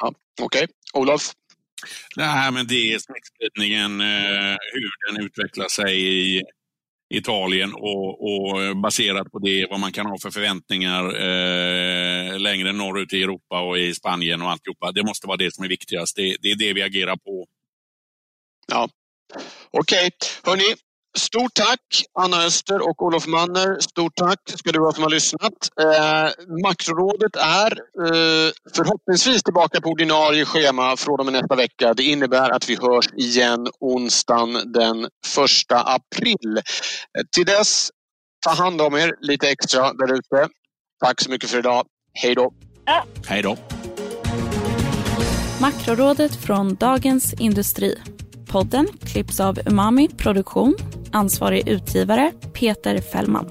Ja, 0.02 0.14
Okej, 0.42 0.64
okay. 0.64 1.02
Olof? 1.02 1.22
Nej, 2.16 2.52
men 2.52 2.68
det 2.68 2.94
är 2.94 3.00
smittspridningen, 3.00 4.02
eh, 4.02 4.58
hur 4.74 5.14
den 5.14 5.26
utvecklar 5.26 5.68
sig 5.68 6.02
i 6.38 6.44
Italien 7.14 7.74
och, 7.74 8.24
och, 8.24 8.78
baserat 8.78 9.32
på 9.32 9.40
det 9.40 9.68
vad 9.70 9.80
man 9.80 9.92
kan 9.92 10.06
ha 10.06 10.18
för 10.20 10.32
förväntningar 10.32 11.04
eh, 11.06 12.40
längre 12.40 12.72
norrut 12.72 13.14
i 13.14 13.24
Europa 13.24 13.62
och 13.62 13.78
i 13.78 13.94
Spanien 13.94 14.42
och 14.42 14.52
alltihopa. 14.52 14.92
Det 14.92 15.04
måste 15.04 15.28
vara 15.28 15.38
det 15.38 15.54
som 15.54 15.64
är 15.64 15.70
viktigast. 15.70 16.16
Det, 16.16 16.38
det 16.42 16.52
är 16.52 16.56
det 16.56 16.74
vi 16.74 16.84
agerar 16.84 17.16
på. 17.16 17.48
Ja, 18.68 18.90
Okej, 19.72 20.08
okay. 20.08 20.12
hörni, 20.44 20.76
Stort 21.18 21.54
tack 21.54 21.80
Anna 22.20 22.44
Öster 22.44 22.90
och 22.90 23.04
Olof 23.04 23.28
Manner. 23.28 23.80
Stort 23.80 24.16
tack 24.16 24.40
ska 24.56 24.72
du 24.72 24.80
ha 24.80 24.92
som 24.92 25.04
har 25.04 25.10
lyssnat. 25.10 25.54
Eh, 25.82 26.30
Makrorådet 26.64 27.36
är 27.36 27.72
eh, 28.06 28.52
förhoppningsvis 28.76 29.44
tillbaka 29.44 29.82
på 29.82 29.90
ordinarie 29.90 30.46
schema 30.46 30.98
från 30.98 31.20
och 31.20 31.26
med 31.26 31.34
nästa 31.34 31.56
vecka. 31.56 31.94
Det 31.94 32.04
innebär 32.04 32.50
att 32.50 32.70
vi 32.70 32.76
hörs 32.76 33.08
igen 33.14 33.68
onsdagen 33.80 34.74
den 34.74 35.06
1 35.06 35.10
april. 35.70 36.58
Eh, 36.58 37.24
till 37.36 37.46
dess 37.46 37.90
ta 38.46 38.64
hand 38.64 38.82
om 38.82 38.96
er 38.96 39.16
lite 39.22 39.50
extra 39.50 39.94
där 39.94 40.14
ute. 40.14 40.50
Tack 41.06 41.22
så 41.22 41.30
mycket 41.30 41.50
för 41.50 41.60
idag. 41.60 41.86
Hej 42.14 42.36
då! 42.36 42.54
Ja. 42.86 43.06
Hej 43.28 43.42
då! 43.42 43.58
Makrorådet 45.62 46.36
från 46.36 46.76
Dagens 46.76 47.34
Industri. 47.34 47.96
Podden 48.48 48.88
klipps 49.02 49.40
av 49.40 49.60
Umami 49.66 50.08
Produktion. 50.08 50.76
Ansvarig 51.12 51.68
utgivare 51.68 52.32
Peter 52.54 53.02
Fällman. 53.02 53.50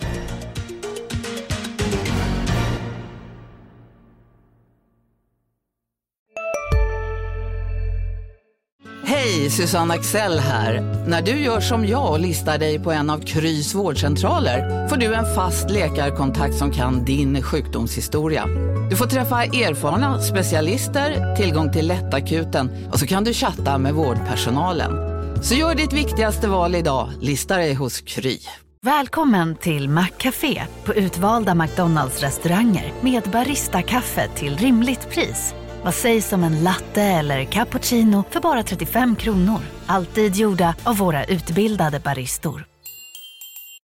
Hej, 9.08 9.50
Susanne 9.50 9.94
Axel 9.94 10.38
här. 10.38 10.80
När 11.08 11.22
du 11.22 11.30
gör 11.30 11.60
som 11.60 11.86
jag 11.86 12.10
och 12.10 12.20
listar 12.20 12.58
dig 12.58 12.78
på 12.78 12.92
en 12.92 13.10
av 13.10 13.18
Krys 13.18 13.74
vårdcentraler 13.74 14.88
får 14.88 14.96
du 14.96 15.14
en 15.14 15.34
fast 15.34 15.70
läkarkontakt 15.70 16.54
som 16.54 16.70
kan 16.70 17.04
din 17.04 17.42
sjukdomshistoria. 17.42 18.46
Du 18.90 18.96
får 18.96 19.06
träffa 19.06 19.44
erfarna 19.44 20.20
specialister, 20.20 21.36
tillgång 21.36 21.72
till 21.72 21.86
lättakuten 21.86 22.70
och 22.92 22.98
så 22.98 23.06
kan 23.06 23.24
du 23.24 23.32
chatta 23.32 23.78
med 23.78 23.94
vårdpersonalen. 23.94 25.15
Så 25.42 25.54
gör 25.54 25.74
ditt 25.74 25.92
viktigaste 25.92 26.48
val 26.48 26.74
idag, 26.74 27.10
lista 27.20 27.56
dig 27.56 27.74
hos 27.74 28.00
Kry. 28.00 28.38
Välkommen 28.82 29.56
till 29.56 29.88
Maccafé 29.88 30.62
på 30.84 30.94
utvalda 30.94 31.54
McDonalds 31.54 32.20
restauranger 32.20 32.92
med 33.00 33.22
Baristakaffe 33.22 34.28
till 34.28 34.56
rimligt 34.56 35.10
pris. 35.10 35.54
Vad 35.82 35.94
sägs 35.94 36.32
om 36.32 36.44
en 36.44 36.62
latte 36.62 37.02
eller 37.02 37.44
cappuccino 37.44 38.24
för 38.30 38.40
bara 38.40 38.62
35 38.62 39.16
kronor? 39.16 39.60
Alltid 39.86 40.36
gjorda 40.36 40.74
av 40.84 40.96
våra 40.96 41.24
utbildade 41.24 42.00
baristor. 42.00 42.64